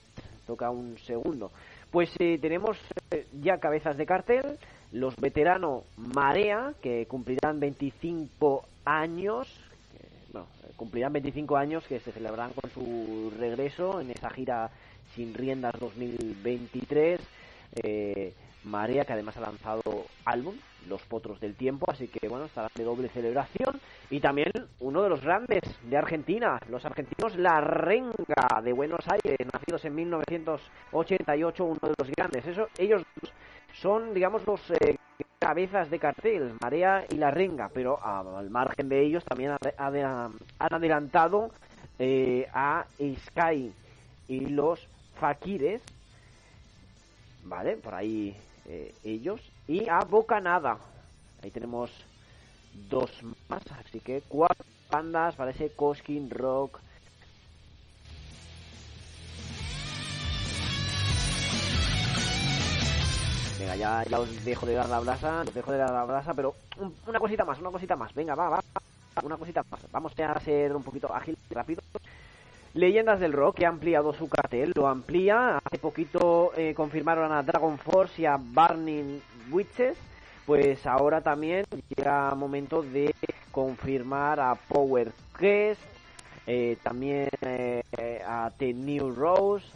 toca 0.47 0.69
un 0.69 0.99
segundo. 0.99 1.51
Pues 1.91 2.15
eh, 2.19 2.37
tenemos 2.39 2.77
eh, 3.11 3.27
ya 3.41 3.57
cabezas 3.57 3.97
de 3.97 4.05
cartel, 4.05 4.59
los 4.93 5.17
veteranos 5.17 5.85
Marea, 5.97 6.75
que 6.83 7.07
cumplirán 7.07 7.61
25 7.61 8.65
años, 8.85 9.49
que, 9.93 10.39
cumplirán 10.77 11.13
25 11.13 11.57
años 11.57 11.85
que 11.87 12.01
se 12.01 12.13
celebrarán 12.13 12.53
con 12.53 12.71
su 12.71 13.33
regreso 13.39 14.01
en 14.01 14.11
esa 14.11 14.31
gira 14.31 14.71
sin 15.15 15.35
riendas 15.35 15.75
2023. 15.79 17.21
Eh, 17.83 18.35
Marea, 18.65 19.05
que 19.05 19.13
además 19.15 19.37
ha 19.39 19.41
lanzado 19.41 20.05
álbum, 20.27 20.55
Los 20.87 21.03
Potros 21.03 21.41
del 21.41 21.55
Tiempo, 21.55 21.91
así 21.91 22.09
que 22.09 22.29
bueno, 22.29 22.45
estará 22.45 22.69
de 22.75 22.85
doble 22.85 23.09
celebración. 23.09 23.81
Y 24.11 24.21
también 24.21 24.53
uno 24.81 25.03
de 25.03 25.09
los 25.09 25.23
grandes 25.23 25.63
de 25.83 25.97
Argentina, 25.97 26.61
los 26.69 26.85
argentinos 26.85 27.37
La 27.37 27.61
Renga 27.61 28.61
de 28.63 28.73
Buenos 28.73 29.07
Aires, 29.09 29.39
nacidos 29.53 29.85
en 29.87 29.95
1988, 29.95 31.65
uno 31.65 31.81
de 31.81 31.95
los 31.97 32.11
grandes. 32.11 32.47
Eso, 32.47 32.69
ellos 32.77 33.03
son, 33.75 34.15
digamos, 34.15 34.47
los 34.47 34.61
eh, 34.71 34.97
cabezas 35.39 35.91
de 35.91 35.99
cartel, 35.99 36.55
Marea 36.61 37.07
y 37.09 37.17
La 37.17 37.31
Renga, 37.31 37.71
pero 37.73 37.99
al 38.05 38.51
margen 38.51 38.89
de 38.89 39.01
ellos 39.01 39.25
también 39.25 39.57
han 39.79 40.35
adelantado 40.59 41.51
eh, 41.99 42.47
a 42.53 42.85
Sky 42.99 43.73
y 44.29 44.41
los 44.47 44.87
Fakires, 45.19 45.83
¿vale? 47.45 47.77
Por 47.77 47.95
ahí 47.95 48.37
eh, 48.67 48.95
ellos, 49.05 49.41
y 49.67 49.89
a 49.89 50.01
Bocanada. 50.01 50.79
Ahí 51.43 51.51
tenemos 51.51 51.91
dos 52.89 53.11
más, 53.49 53.63
así 53.73 54.01
que 54.01 54.23
cuatro 54.29 54.65
bandas, 54.91 55.35
parece 55.37 55.71
Coskin 55.71 56.31
Rock, 56.31 56.81
Venga, 63.61 63.77
ya, 63.77 64.03
ya 64.09 64.19
os 64.19 64.43
dejo 64.43 64.65
de 64.65 64.73
dar 64.73 64.89
la 64.89 65.01
brasa, 65.01 65.43
os 65.43 65.53
dejo 65.53 65.71
de 65.71 65.77
dar 65.77 65.93
la 65.93 66.07
brasa, 66.07 66.33
pero 66.33 66.55
una 67.07 67.19
cosita 67.19 67.45
más, 67.45 67.59
una 67.59 67.71
cosita 67.71 67.95
más. 67.95 68.15
Venga, 68.15 68.35
va, 68.35 68.49
va, 68.49 68.61
una 69.23 69.37
cosita 69.37 69.63
más. 69.71 69.81
Vamos 69.93 70.19
a 70.19 70.41
ser 70.41 70.75
un 70.75 70.83
poquito 70.83 71.15
ágil 71.15 71.37
y 71.51 71.53
rápido. 71.53 71.83
Leyendas 72.73 73.21
del 73.21 73.35
Rock 73.35 73.57
que 73.57 73.67
ha 73.67 73.69
ampliado 73.69 74.15
su 74.15 74.31
cartel, 74.31 74.73
lo 74.75 74.89
amplía. 74.89 75.59
Hace 75.63 75.77
poquito 75.77 76.53
eh, 76.57 76.73
confirmaron 76.75 77.33
a 77.33 77.43
Dragon 77.43 77.77
Force 77.77 78.23
y 78.23 78.25
a 78.25 78.39
Burning 78.39 79.21
Witches. 79.51 79.99
Pues 80.47 80.87
ahora 80.87 81.21
también 81.21 81.67
llega 81.95 82.35
momento 82.35 82.81
de 82.81 83.15
confirmar 83.51 84.41
a 84.41 84.55
Power 84.55 85.13
Quest, 85.39 85.83
eh, 86.47 86.79
también 86.83 87.29
eh, 87.43 87.83
a 88.27 88.51
The 88.57 88.73
New 88.73 89.15
Rose, 89.15 89.67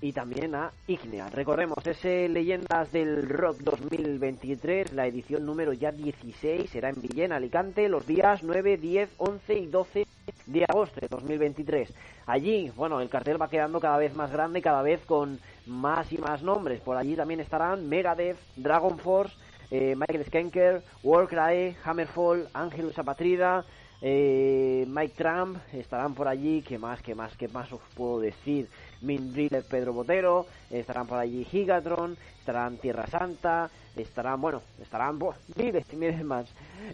y 0.00 0.12
también 0.12 0.54
a 0.54 0.72
Ignea. 0.86 1.30
Recordemos, 1.30 1.86
ese 1.86 2.28
Leyendas 2.28 2.92
del 2.92 3.28
Rock 3.28 3.58
2023, 3.60 4.92
la 4.92 5.06
edición 5.06 5.46
número 5.46 5.72
ya 5.72 5.90
16, 5.92 6.68
será 6.68 6.90
en 6.90 7.00
Villena, 7.00 7.36
Alicante, 7.36 7.88
los 7.88 8.06
días 8.06 8.42
9, 8.42 8.76
10, 8.76 9.10
11 9.16 9.54
y 9.54 9.66
12 9.66 10.06
de 10.46 10.64
agosto 10.64 11.00
de 11.00 11.08
2023. 11.08 11.92
Allí, 12.26 12.70
bueno, 12.76 13.00
el 13.00 13.08
cartel 13.08 13.40
va 13.40 13.48
quedando 13.48 13.80
cada 13.80 13.98
vez 13.98 14.14
más 14.14 14.30
grande, 14.32 14.62
cada 14.62 14.82
vez 14.82 15.00
con 15.06 15.38
más 15.66 16.12
y 16.12 16.18
más 16.18 16.42
nombres. 16.42 16.80
Por 16.80 16.96
allí 16.96 17.16
también 17.16 17.40
estarán 17.40 17.88
Megadeth, 17.88 18.36
Dragon 18.56 18.98
Force, 18.98 19.34
eh, 19.70 19.94
Michael 19.96 20.24
Skanker, 20.26 20.82
Warcry, 21.02 21.76
Hammerfall, 21.84 22.48
Angelus 22.52 22.98
Apatrida, 22.98 23.64
eh, 24.02 24.84
Mike 24.88 25.14
Trump 25.16 25.58
estarán 25.72 26.14
por 26.14 26.28
allí. 26.28 26.62
¿Qué 26.62 26.78
más, 26.78 27.02
qué 27.02 27.14
más, 27.14 27.36
qué 27.36 27.48
más 27.48 27.72
os 27.72 27.80
puedo 27.94 28.20
decir? 28.20 28.68
Mindriller, 29.02 29.64
Pedro 29.64 29.92
Botero, 29.92 30.46
estarán 30.70 31.06
por 31.06 31.18
allí 31.18 31.44
Gigatron, 31.44 32.16
estarán 32.38 32.78
Tierra 32.78 33.06
Santa, 33.06 33.70
estarán, 33.94 34.40
bueno, 34.40 34.62
estarán 34.80 35.18
miles 35.56 35.92
miles 35.92 36.24
más. 36.24 36.46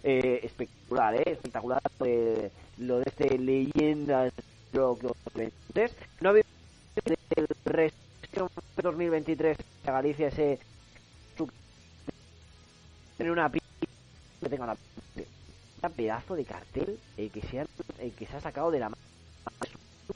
Eh, 0.03 0.41
espectacular, 0.43 1.15
¿eh? 1.15 1.39
Eh, 2.05 2.51
lo 2.79 2.99
de 2.99 3.03
este 3.05 3.37
Leyendas 3.37 4.33
Rock 4.73 5.01
2023. 5.01 5.95
No 6.21 6.29
ha 6.29 6.33
el 6.35 7.47
resto 7.65 8.49
de 8.75 8.81
2023 8.81 9.57
a 9.85 9.91
Galicia 9.91 10.27
ese 10.27 10.59
tiene 13.17 13.31
una 13.31 13.49
que 13.49 14.49
tenga 14.49 14.63
una 14.65 14.75
pedazo 15.89 16.35
de 16.35 16.45
cartel 16.45 16.99
el 17.17 17.31
que 17.31 17.41
se 17.41 17.59
ha, 17.59 17.65
el 17.99 18.11
que 18.13 18.25
se 18.25 18.37
ha 18.37 18.41
sacado 18.41 18.71
de 18.71 18.79
la 18.79 18.89
mano 18.89 19.01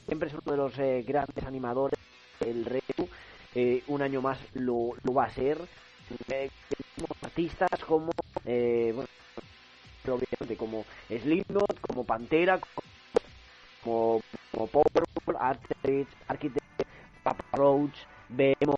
siempre 0.06 0.28
es 0.28 0.34
uno 0.34 0.52
de 0.52 0.56
los 0.56 0.78
eh, 0.78 1.04
grandes 1.06 1.44
animadores 1.44 1.98
el 2.40 2.64
Retu 2.64 3.08
eh, 3.54 3.82
un 3.88 4.02
año 4.02 4.20
más 4.20 4.38
lo, 4.54 4.94
va 5.16 5.24
a 5.24 5.30
ser. 5.30 5.58
Eh, 6.28 6.50
artistas 7.22 7.84
como 7.86 8.10
eh, 8.46 8.92
bueno 8.94 9.08
obviamente 10.06 10.56
como 10.56 10.84
Slipknot 11.08 11.80
como 11.82 12.04
Pantera 12.04 12.58
como, 13.84 14.22
como 14.50 14.66
Powerful 14.68 15.36
Architect, 15.38 16.10
Architect 16.28 16.82
Papa 17.22 17.44
Roach 17.52 17.94
Vemos 18.30 18.76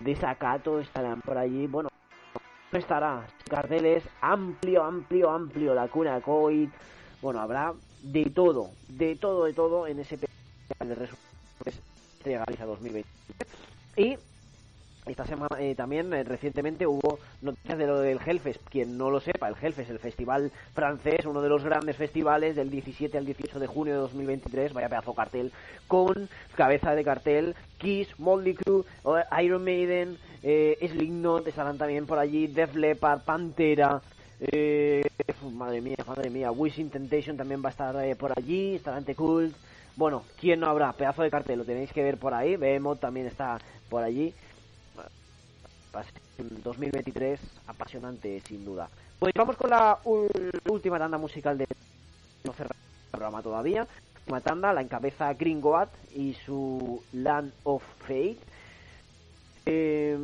Desacato 0.00 0.80
estarán 0.80 1.20
por 1.20 1.38
allí. 1.38 1.66
Bueno 1.66 1.88
estará 2.78 3.26
carteles 3.48 4.04
amplio 4.20 4.82
amplio 4.82 5.30
amplio 5.30 5.74
la 5.74 5.88
cuna 5.88 6.20
COVID 6.20 6.68
bueno 7.20 7.40
habrá 7.40 7.74
de 8.02 8.24
todo, 8.30 8.70
de 8.88 9.14
todo, 9.16 9.44
de 9.44 9.52
todo 9.52 9.86
en 9.86 10.00
ese 10.00 10.18
de 12.24 12.34
Galicia 12.34 12.66
2020. 12.66 13.08
Y 13.96 14.16
esta 15.06 15.26
semana 15.26 15.56
eh, 15.58 15.74
también 15.74 16.12
eh, 16.12 16.22
recientemente 16.22 16.86
hubo 16.86 17.18
noticias 17.40 17.78
de 17.78 17.86
lo 17.86 18.00
del 18.00 18.20
Hellfest. 18.24 18.60
Quien 18.68 18.96
no 18.96 19.10
lo 19.10 19.20
sepa, 19.20 19.48
el 19.48 19.56
Hellfest, 19.60 19.90
el 19.90 19.98
festival 19.98 20.52
francés, 20.74 21.26
uno 21.26 21.42
de 21.42 21.48
los 21.48 21.64
grandes 21.64 21.96
festivales 21.96 22.56
del 22.56 22.70
17 22.70 23.18
al 23.18 23.26
18 23.26 23.58
de 23.58 23.66
junio 23.66 23.94
de 23.94 24.00
2023. 24.00 24.72
Vaya 24.72 24.88
pedazo 24.88 25.14
cartel 25.14 25.52
con 25.88 26.28
cabeza 26.56 26.94
de 26.94 27.04
cartel 27.04 27.54
Kiss, 27.78 28.08
Moldy 28.18 28.54
Crew, 28.54 28.84
Iron 29.40 29.64
Maiden, 29.64 30.16
eh, 30.42 30.76
Slipknot 30.80 31.46
estarán 31.46 31.78
también 31.78 32.06
por 32.06 32.18
allí, 32.18 32.46
Def 32.46 32.74
Leppard, 32.74 33.22
Pantera, 33.22 34.00
eh, 34.40 35.02
madre 35.52 35.80
mía, 35.80 35.96
madre 36.06 36.30
mía. 36.30 36.50
Wishing 36.50 36.90
Temptation 36.90 37.36
también 37.36 37.62
va 37.62 37.68
a 37.68 37.70
estar 37.70 38.04
eh, 38.04 38.16
por 38.16 38.36
allí. 38.36 38.76
Estará 38.76 38.96
ante 38.96 39.14
Cult. 39.14 39.54
Bueno, 39.94 40.24
¿quién 40.40 40.60
no 40.60 40.66
habrá? 40.66 40.92
Pedazo 40.92 41.22
de 41.22 41.30
cartel, 41.30 41.58
lo 41.58 41.64
tenéis 41.64 41.92
que 41.92 42.02
ver 42.02 42.18
por 42.18 42.34
ahí. 42.34 42.56
Behemoth 42.56 43.00
también 43.00 43.26
está 43.26 43.58
por 43.88 44.02
allí. 44.02 44.34
2023, 46.64 47.40
apasionante 47.66 48.40
sin 48.40 48.64
duda. 48.64 48.88
Pues 49.18 49.32
vamos 49.36 49.56
con 49.56 49.70
la 49.70 49.98
última 50.68 50.98
tanda 50.98 51.18
musical 51.18 51.56
de 51.58 51.66
no 52.44 52.52
cerrar 52.52 52.74
el 52.74 53.10
programa 53.10 53.42
todavía. 53.42 53.86
Última 54.20 54.40
tanda 54.40 54.72
la 54.72 54.80
encabeza 54.80 55.32
Gringoat 55.34 55.90
y 56.14 56.34
su 56.46 57.02
Land 57.12 57.52
of 57.64 57.82
Fate. 58.00 58.38
Eh, 59.64 60.18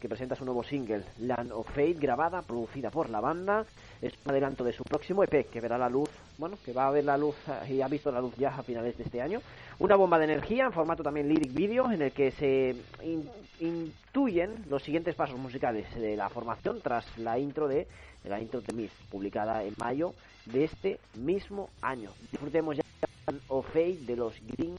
que 0.00 0.08
presenta 0.08 0.34
su 0.34 0.44
nuevo 0.44 0.64
single, 0.64 1.04
Land 1.20 1.52
of 1.52 1.68
Fate, 1.68 1.94
grabada, 1.94 2.42
producida 2.42 2.90
por 2.90 3.08
la 3.08 3.20
banda. 3.20 3.64
Es 4.02 4.12
un 4.24 4.32
adelanto 4.32 4.64
de 4.64 4.72
su 4.72 4.82
próximo 4.82 5.22
EP, 5.22 5.48
que 5.48 5.60
verá 5.60 5.78
la 5.78 5.88
luz, 5.88 6.10
bueno, 6.38 6.58
que 6.64 6.72
va 6.72 6.88
a 6.88 6.90
ver 6.90 7.04
la 7.04 7.16
luz 7.16 7.36
y 7.68 7.80
ha 7.80 7.88
visto 7.88 8.10
la 8.10 8.20
luz 8.20 8.34
ya 8.36 8.48
a 8.48 8.62
finales 8.62 8.96
de 8.96 9.04
este 9.04 9.22
año. 9.22 9.40
Una 9.78 9.96
bomba 9.96 10.18
de 10.18 10.24
energía 10.24 10.64
en 10.64 10.72
formato 10.72 11.02
también 11.02 11.28
lyric 11.28 11.52
video, 11.52 11.90
en 11.90 12.02
el 12.02 12.12
que 12.12 12.30
se 12.30 12.76
intuyen 13.60 14.64
los 14.68 14.82
siguientes 14.82 15.14
pasos 15.14 15.38
musicales 15.38 15.92
de 15.94 16.16
la 16.16 16.28
formación 16.28 16.80
tras 16.80 17.06
la 17.18 17.38
intro 17.38 17.68
de, 17.68 17.86
la 18.24 18.40
intro 18.40 18.60
de 18.60 18.72
Mist, 18.72 18.94
publicada 19.10 19.62
en 19.64 19.74
mayo 19.78 20.12
de 20.46 20.64
este 20.64 20.98
mismo 21.14 21.70
año. 21.82 22.10
Disfrutemos 22.30 22.76
ya 22.76 22.82
of 23.48 23.66
Fate 23.66 23.98
de 24.06 24.16
los 24.16 24.34
Green 24.46 24.76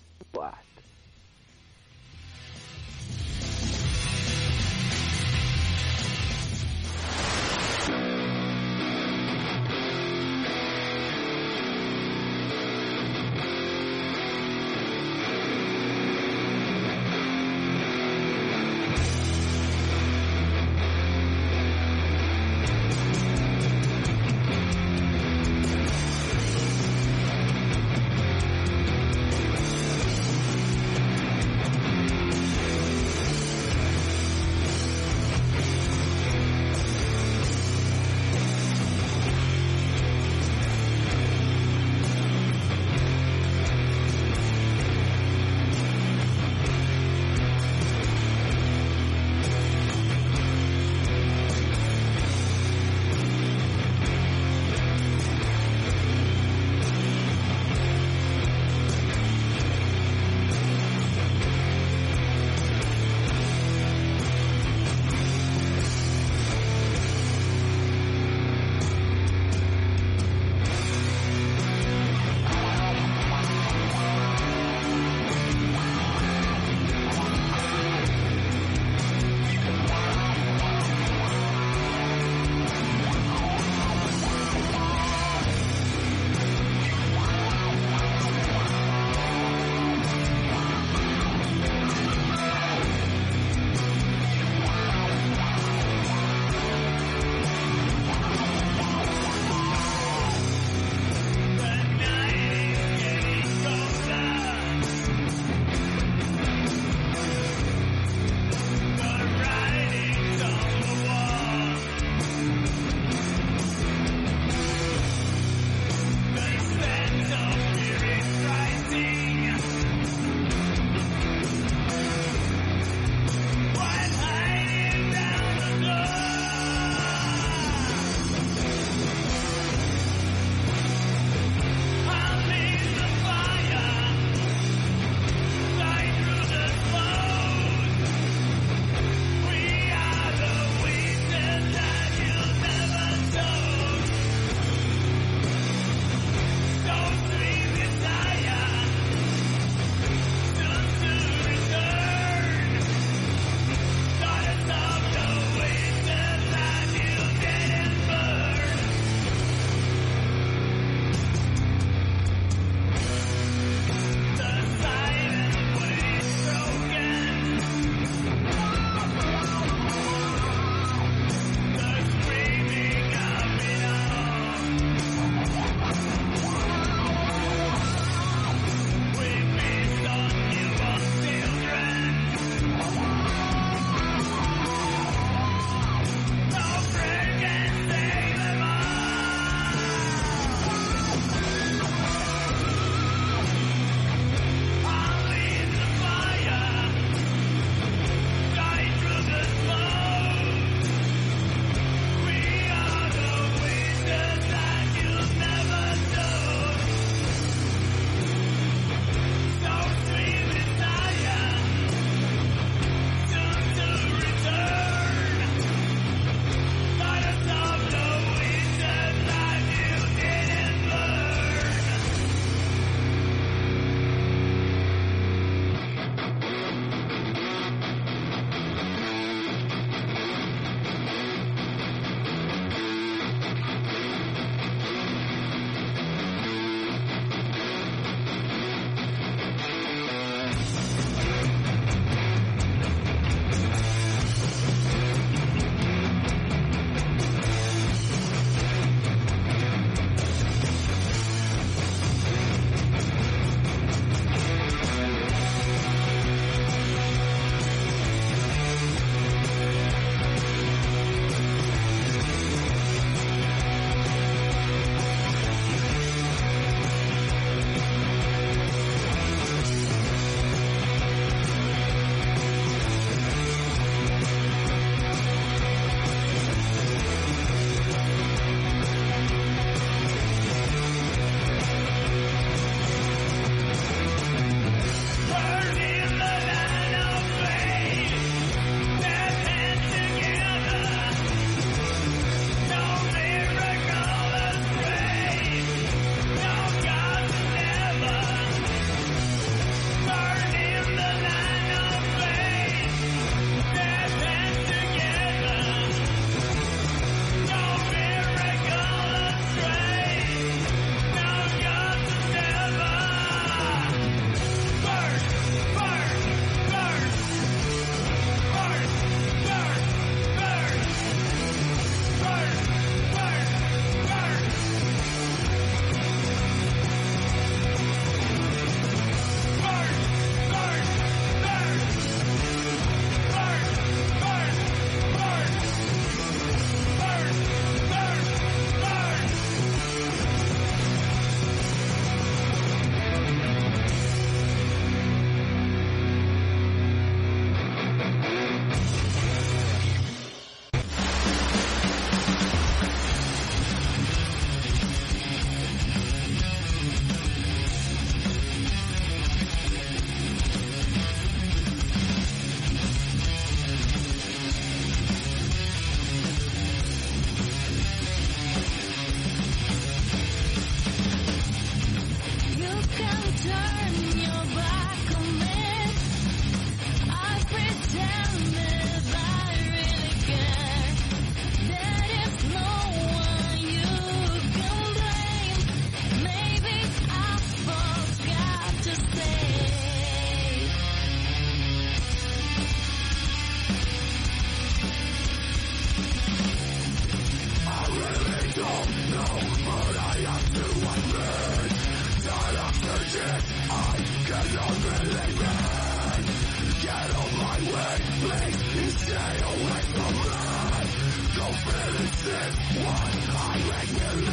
Estás 413.55 414.24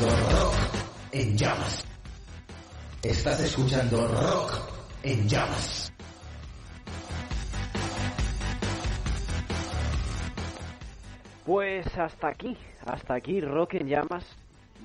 rock 0.00 0.54
en 1.12 1.36
llamas. 1.36 1.84
Estás 3.02 3.40
escuchando 3.40 4.06
rock 4.06 4.52
en 5.02 5.28
llamas. 5.28 5.92
Pues 11.44 11.86
hasta 11.98 12.28
aquí, 12.28 12.56
hasta 12.86 13.14
aquí 13.14 13.40
Rock 13.40 13.74
en 13.74 13.88
llamas 13.88 14.24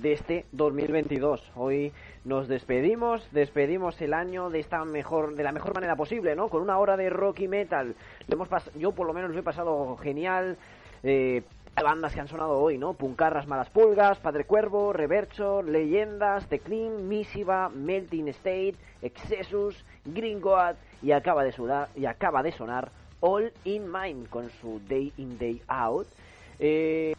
de 0.01 0.13
este 0.13 0.45
2022. 0.51 1.51
Hoy 1.55 1.93
nos 2.25 2.47
despedimos, 2.47 3.27
despedimos 3.31 4.01
el 4.01 4.13
año 4.13 4.49
de 4.49 4.59
esta 4.59 4.83
mejor, 4.83 5.35
de 5.35 5.43
la 5.43 5.51
mejor 5.51 5.73
manera 5.75 5.95
posible, 5.95 6.35
¿no? 6.35 6.49
Con 6.49 6.61
una 6.61 6.77
hora 6.79 6.97
de 6.97 7.09
rock 7.09 7.41
y 7.41 7.47
metal. 7.47 7.95
Lo 8.27 8.35
hemos 8.35 8.49
yo 8.75 8.91
por 8.91 9.07
lo 9.07 9.13
menos 9.13 9.31
lo 9.31 9.39
he 9.39 9.43
pasado 9.43 9.95
genial. 9.97 10.57
Eh, 11.03 11.43
bandas 11.83 12.13
que 12.13 12.19
han 12.19 12.27
sonado 12.27 12.59
hoy, 12.59 12.77
¿no? 12.77 12.93
Puncarras 12.93 13.47
Malas 13.47 13.69
Pulgas, 13.69 14.17
Padre 14.17 14.45
Cuervo, 14.45 14.93
Revercho, 14.93 15.61
Leyendas, 15.61 16.47
The 16.47 16.59
Clean, 16.59 17.07
Misiva, 17.07 17.69
Melting 17.69 18.27
State, 18.29 18.75
Excessus, 19.01 19.83
Gringoat 20.05 20.77
y 21.01 21.11
acaba 21.11 21.43
de 21.43 21.51
sudar 21.51 21.89
y 21.95 22.05
acaba 22.05 22.43
de 22.43 22.51
sonar 22.51 22.91
All 23.19 23.51
in 23.63 23.91
Mind 23.91 24.29
con 24.29 24.49
su 24.61 24.79
Day 24.87 25.13
in 25.17 25.37
Day 25.37 25.61
Out. 25.67 26.07
Eh, 26.59 27.13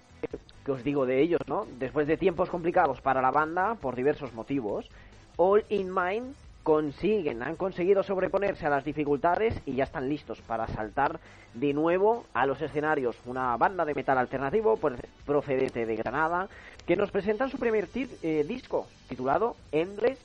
que 0.65 0.73
os 0.73 0.85
digo 0.85 1.07
de 1.07 1.21
ellos, 1.21 1.41
¿no? 1.47 1.67
Después 1.79 2.07
de 2.07 2.17
tiempos 2.17 2.51
complicados 2.51 3.01
para 3.01 3.23
la 3.23 3.31
banda 3.31 3.77
por 3.77 3.97
diversos 3.97 4.35
motivos, 4.35 4.91
All 5.37 5.65
in 5.69 5.95
Mind 5.95 6.35
consiguen, 6.63 7.43
han 7.43 7.57
conseguido 7.57 8.03
sobreponerse 8.03 8.67
a 8.67 8.71
las 8.71 8.85
dificultades 8.85 9.55
y 9.65 9.75
ya 9.75 9.85
están 9.85 10.09
listos 10.09 10.41
para 10.43 10.67
saltar 10.67 11.19
de 11.55 11.73
nuevo 11.73 12.27
a 12.35 12.47
los 12.47 12.61
escenarios. 12.61 13.17
Una 13.25 13.57
banda 13.57 13.85
de 13.85 13.95
metal 13.95 14.19
alternativo 14.19 14.79
procedente 15.25 15.87
de 15.87 15.97
Granada 15.97 16.49
que 16.87 16.97
nos 16.97 17.11
presentan 17.11 17.51
su 17.51 17.59
primer 17.59 17.89
eh, 17.95 18.45
disco 18.47 18.87
titulado 19.09 19.57
Endless, 19.73 20.19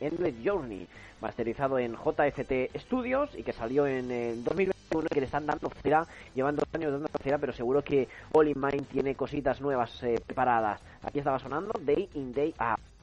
Endless 0.00 0.34
Journey, 0.44 0.86
masterizado 1.20 1.78
en 1.78 1.94
JFT 1.94 2.76
Studios 2.78 3.30
y 3.36 3.42
que 3.42 3.52
salió 3.52 3.86
en 3.86 4.10
el 4.10 4.44
2021 4.44 5.08
que 5.08 5.20
le 5.20 5.26
están 5.26 5.46
dando 5.46 5.70
cera, 5.82 6.06
llevando 6.34 6.62
años 6.72 6.92
dando 6.92 7.08
cera, 7.22 7.38
pero 7.38 7.52
seguro 7.52 7.82
que 7.82 8.08
All 8.32 8.48
in 8.48 8.60
Mind 8.60 8.86
tiene 8.88 9.14
cositas 9.14 9.60
nuevas 9.60 10.02
eh, 10.02 10.20
preparadas. 10.24 10.80
Aquí 11.02 11.18
estaba 11.18 11.38
sonando 11.38 11.72
Day 11.80 12.08
in 12.14 12.32
Day 12.32 12.54
Out. 12.58 12.95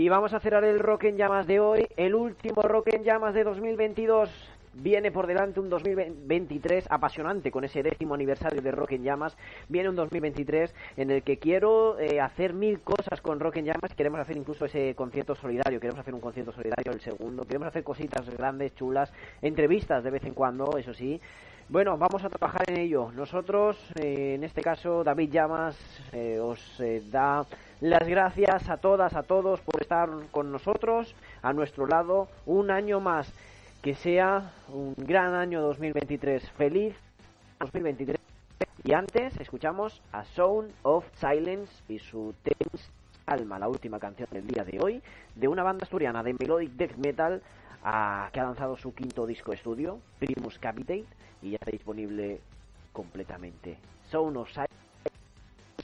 Y 0.00 0.08
vamos 0.08 0.32
a 0.32 0.40
cerrar 0.40 0.64
el 0.64 0.78
Rock 0.78 1.04
en 1.04 1.18
Llamas 1.18 1.46
de 1.46 1.60
hoy, 1.60 1.86
el 1.94 2.14
último 2.14 2.62
Rock 2.62 2.94
en 2.94 3.04
Llamas 3.04 3.34
de 3.34 3.44
2022. 3.44 4.30
Viene 4.72 5.12
por 5.12 5.26
delante 5.26 5.60
un 5.60 5.68
2023 5.68 6.86
apasionante 6.88 7.50
con 7.50 7.64
ese 7.64 7.82
décimo 7.82 8.14
aniversario 8.14 8.62
de 8.62 8.70
Rock 8.70 8.92
en 8.92 9.02
Llamas. 9.02 9.36
Viene 9.68 9.90
un 9.90 9.96
2023 9.96 10.74
en 10.96 11.10
el 11.10 11.22
que 11.22 11.36
quiero 11.36 11.98
eh, 11.98 12.18
hacer 12.18 12.54
mil 12.54 12.80
cosas 12.80 13.20
con 13.20 13.40
Rock 13.40 13.58
en 13.58 13.66
Llamas. 13.66 13.94
Queremos 13.94 14.20
hacer 14.20 14.38
incluso 14.38 14.64
ese 14.64 14.94
concierto 14.94 15.34
solidario. 15.34 15.78
Queremos 15.78 16.00
hacer 16.00 16.14
un 16.14 16.20
concierto 16.22 16.52
solidario 16.52 16.92
el 16.92 17.02
segundo. 17.02 17.44
Queremos 17.44 17.68
hacer 17.68 17.84
cositas 17.84 18.26
grandes, 18.30 18.74
chulas. 18.74 19.12
Entrevistas 19.42 20.02
de 20.02 20.12
vez 20.12 20.24
en 20.24 20.32
cuando, 20.32 20.78
eso 20.78 20.94
sí. 20.94 21.20
Bueno, 21.68 21.98
vamos 21.98 22.24
a 22.24 22.30
trabajar 22.30 22.70
en 22.70 22.78
ello. 22.78 23.12
Nosotros, 23.12 23.76
eh, 23.96 24.32
en 24.36 24.44
este 24.44 24.62
caso, 24.62 25.04
David 25.04 25.30
Llamas, 25.30 25.76
eh, 26.12 26.40
os 26.40 26.82
da 27.12 27.44
las 27.80 28.06
gracias 28.06 28.68
a 28.68 28.76
todas, 28.76 29.14
a 29.14 29.22
todos 29.22 29.60
por 29.60 29.80
estar 29.80 30.08
con 30.30 30.52
nosotros, 30.52 31.14
a 31.42 31.52
nuestro 31.52 31.86
lado, 31.86 32.28
un 32.46 32.70
año 32.70 33.00
más. 33.00 33.32
Que 33.82 33.94
sea 33.94 34.52
un 34.68 34.94
gran 34.98 35.34
año 35.34 35.62
2023. 35.62 36.50
Feliz 36.50 36.94
2023. 37.60 38.18
Y 38.84 38.92
antes 38.92 39.40
escuchamos 39.40 40.02
a 40.12 40.24
Sound 40.24 40.70
of 40.82 41.06
Silence 41.14 41.72
y 41.88 41.98
su 41.98 42.34
Tense 42.42 42.90
Alma, 43.24 43.58
la 43.58 43.68
última 43.68 43.98
canción 43.98 44.28
del 44.30 44.46
día 44.46 44.64
de 44.64 44.78
hoy, 44.80 45.02
de 45.34 45.48
una 45.48 45.62
banda 45.62 45.84
asturiana 45.84 46.22
de 46.22 46.34
melodic 46.34 46.72
death 46.72 46.96
metal 46.96 47.40
a, 47.82 48.28
que 48.32 48.40
ha 48.40 48.44
lanzado 48.44 48.76
su 48.76 48.94
quinto 48.94 49.26
disco 49.26 49.54
estudio, 49.54 49.98
Primus 50.18 50.58
Capitate, 50.58 51.06
y 51.40 51.50
ya 51.52 51.56
está 51.56 51.70
disponible 51.70 52.40
completamente. 52.92 53.78
Sound 54.10 54.36
of 54.36 54.50
Silence, 54.50 54.74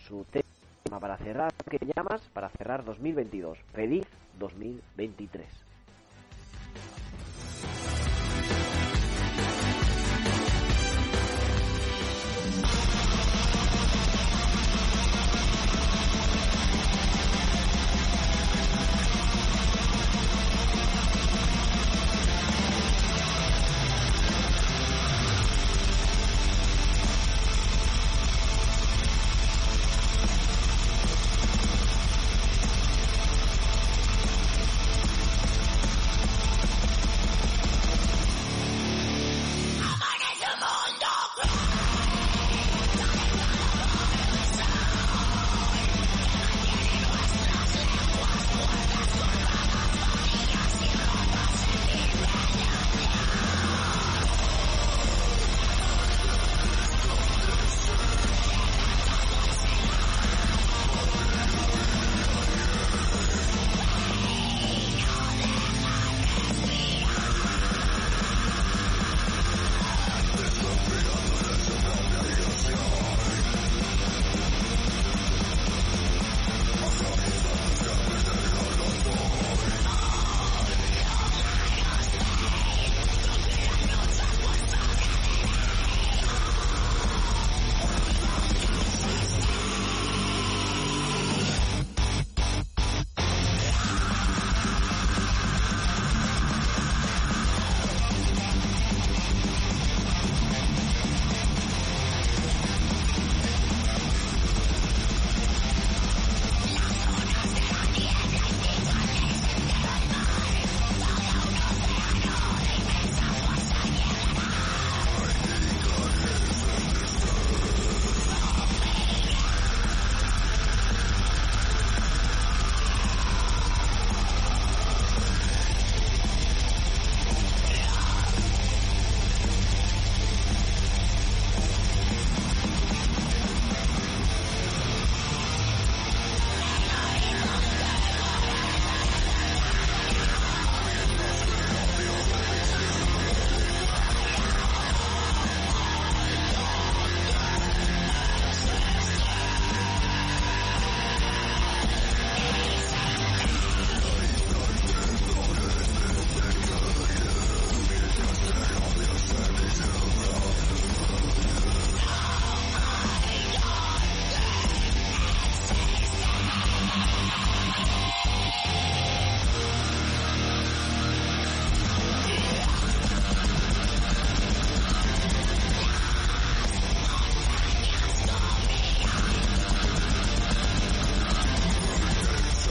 su 0.06 0.24
tema 0.24 0.55
para 0.88 1.16
cerrar, 1.18 1.52
que 1.68 1.78
llamas? 1.94 2.22
Para 2.32 2.48
cerrar 2.50 2.84
2022. 2.84 3.58
Feliz 3.72 4.06
2023. 4.38 5.65